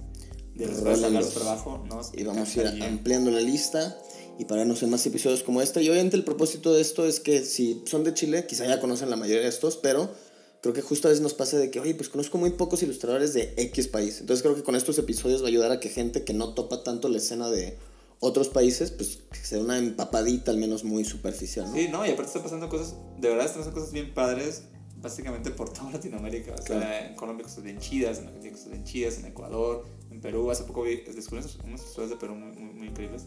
de 0.54 0.66
los 0.66 0.78
cuales 0.78 1.30
trabajo, 1.34 1.84
nos 1.86 2.12
Y 2.14 2.24
vamos 2.24 2.56
a 2.56 2.60
ir 2.62 2.82
ampliando 2.82 3.30
la 3.30 3.40
lista 3.40 3.98
y 4.38 4.44
pararnos 4.44 4.82
en 4.82 4.90
más 4.90 5.04
episodios 5.06 5.42
como 5.42 5.62
este. 5.62 5.82
Y 5.82 5.88
obviamente 5.88 6.16
el 6.16 6.24
propósito 6.24 6.74
de 6.74 6.82
esto 6.82 7.06
es 7.06 7.20
que 7.20 7.44
si 7.44 7.82
son 7.86 8.04
de 8.04 8.14
Chile, 8.14 8.46
quizá 8.46 8.66
ya 8.66 8.80
conocen 8.80 9.10
la 9.10 9.16
mayoría 9.16 9.42
de 9.42 9.48
estos, 9.48 9.76
pero 9.76 10.10
creo 10.66 10.74
que 10.74 10.82
justo 10.82 11.08
a 11.08 11.10
veces 11.10 11.22
nos 11.22 11.34
pasa 11.34 11.56
de 11.58 11.70
que, 11.70 11.80
oye, 11.80 11.94
pues 11.94 12.08
conozco 12.08 12.38
muy 12.38 12.50
pocos 12.50 12.82
ilustradores 12.82 13.32
de 13.34 13.54
X 13.56 13.88
país. 13.88 14.20
Entonces 14.20 14.42
creo 14.42 14.54
que 14.54 14.62
con 14.62 14.76
estos 14.76 14.98
episodios 14.98 15.40
va 15.42 15.46
a 15.46 15.48
ayudar 15.48 15.70
a 15.72 15.80
que 15.80 15.88
gente 15.88 16.24
que 16.24 16.32
no 16.34 16.54
topa 16.54 16.82
tanto 16.82 17.08
la 17.08 17.18
escena 17.18 17.50
de 17.50 17.76
otros 18.20 18.48
países, 18.48 18.90
pues 18.90 19.18
que 19.30 19.38
sea 19.38 19.58
una 19.60 19.78
empapadita 19.78 20.50
al 20.50 20.56
menos 20.56 20.84
muy 20.84 21.04
superficial, 21.04 21.66
¿no? 21.66 21.74
Sí, 21.74 21.88
no, 21.88 22.04
y 22.06 22.10
aparte 22.10 22.28
están 22.28 22.42
pasando 22.42 22.68
cosas, 22.68 22.94
de 23.18 23.28
verdad 23.28 23.44
están 23.46 23.60
pasando 23.60 23.78
cosas 23.80 23.92
bien 23.92 24.14
padres, 24.14 24.62
básicamente 25.02 25.50
por 25.50 25.70
toda 25.72 25.90
Latinoamérica. 25.92 26.54
O 26.54 26.56
sea, 26.62 26.78
Claro. 26.80 27.06
en 27.08 27.14
Colombia 27.14 27.44
cosas 27.44 27.62
bien 27.62 27.78
chidas, 27.78 28.18
en 28.18 28.26
Argentina 28.28 28.52
cosas 28.54 28.70
bien 28.70 28.84
chidas, 28.84 29.18
en 29.18 29.26
Ecuador, 29.26 29.84
en 30.10 30.20
Perú. 30.20 30.50
Hace 30.50 30.64
poco 30.64 30.82
vi, 30.82 30.96
descubrí 31.02 31.44
unos 31.64 31.82
ilustradores 31.82 32.10
de 32.10 32.16
Perú 32.16 32.34
muy, 32.34 32.56
muy, 32.56 32.72
muy 32.74 32.88
increíbles. 32.88 33.24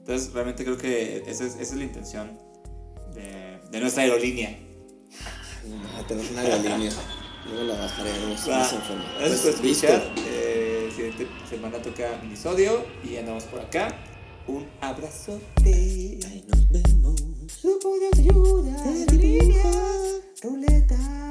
Entonces, 0.00 0.32
realmente 0.32 0.64
creo 0.64 0.76
que 0.76 1.18
esa 1.28 1.46
es, 1.46 1.52
esa 1.54 1.62
es 1.62 1.74
la 1.74 1.84
intención 1.84 2.36
de, 3.14 3.60
de 3.70 3.80
nuestra 3.80 4.02
aerolínea. 4.02 4.58
Ah, 5.96 6.02
tenemos 6.06 6.30
una 6.30 6.40
aerolínea. 6.42 6.92
Luego 7.46 7.64
la 7.64 7.74
bajaremos. 7.80 8.40
Va. 8.48 8.58
Gracias 8.58 8.82
por 8.84 9.18
Pues, 9.18 9.44
escuchar. 9.44 10.12
Eh, 10.26 10.92
siguiente 10.94 11.26
semana 11.48 11.78
toca 11.82 12.18
minisodio 12.22 12.84
y 13.04 13.16
andamos 13.16 13.44
por 13.44 13.60
acá. 13.60 13.88
Un 14.46 14.66
abrazote. 14.80 15.40
Ahí 15.64 16.44
nos 16.48 16.68
vemos. 16.68 17.14
Grupo 17.62 17.96
de 17.98 18.20
ayuda, 18.20 18.82
Te 19.06 19.16
dibujo. 19.16 20.20
Ruleta 20.42 21.30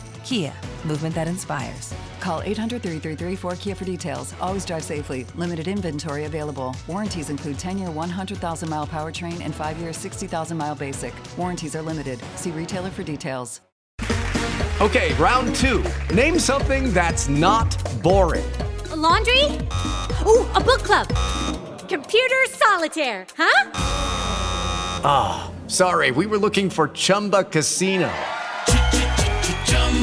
Kia, 0.23 0.53
movement 0.85 1.15
that 1.15 1.27
inspires. 1.27 1.93
Call 2.19 2.41
800 2.43 2.81
333 2.81 3.35
4KIA 3.49 3.75
for 3.75 3.85
details. 3.85 4.33
Always 4.39 4.65
drive 4.65 4.83
safely. 4.83 5.25
Limited 5.35 5.67
inventory 5.67 6.25
available. 6.25 6.75
Warranties 6.87 7.29
include 7.29 7.57
10 7.57 7.77
year 7.77 7.89
100,000 7.89 8.69
mile 8.69 8.87
powertrain 8.87 9.41
and 9.41 9.53
5 9.53 9.77
year 9.77 9.93
60,000 9.93 10.57
mile 10.57 10.75
basic. 10.75 11.13
Warranties 11.37 11.75
are 11.75 11.81
limited. 11.81 12.19
See 12.35 12.51
retailer 12.51 12.89
for 12.89 13.03
details. 13.03 13.61
Okay, 14.81 15.13
round 15.13 15.53
two. 15.55 15.83
Name 16.11 16.39
something 16.39 16.91
that's 16.91 17.29
not 17.29 17.69
boring. 18.01 18.51
A 18.89 18.95
laundry? 18.95 19.43
Ooh, 20.25 20.43
a 20.55 20.59
book 20.59 20.81
club. 20.81 21.07
Computer 21.87 22.35
solitaire, 22.49 23.27
huh? 23.37 23.71
Ah, 25.03 25.51
sorry, 25.67 26.09
we 26.09 26.25
were 26.25 26.39
looking 26.39 26.69
for 26.69 26.87
Chumba 26.87 27.43
Casino. 27.43 28.11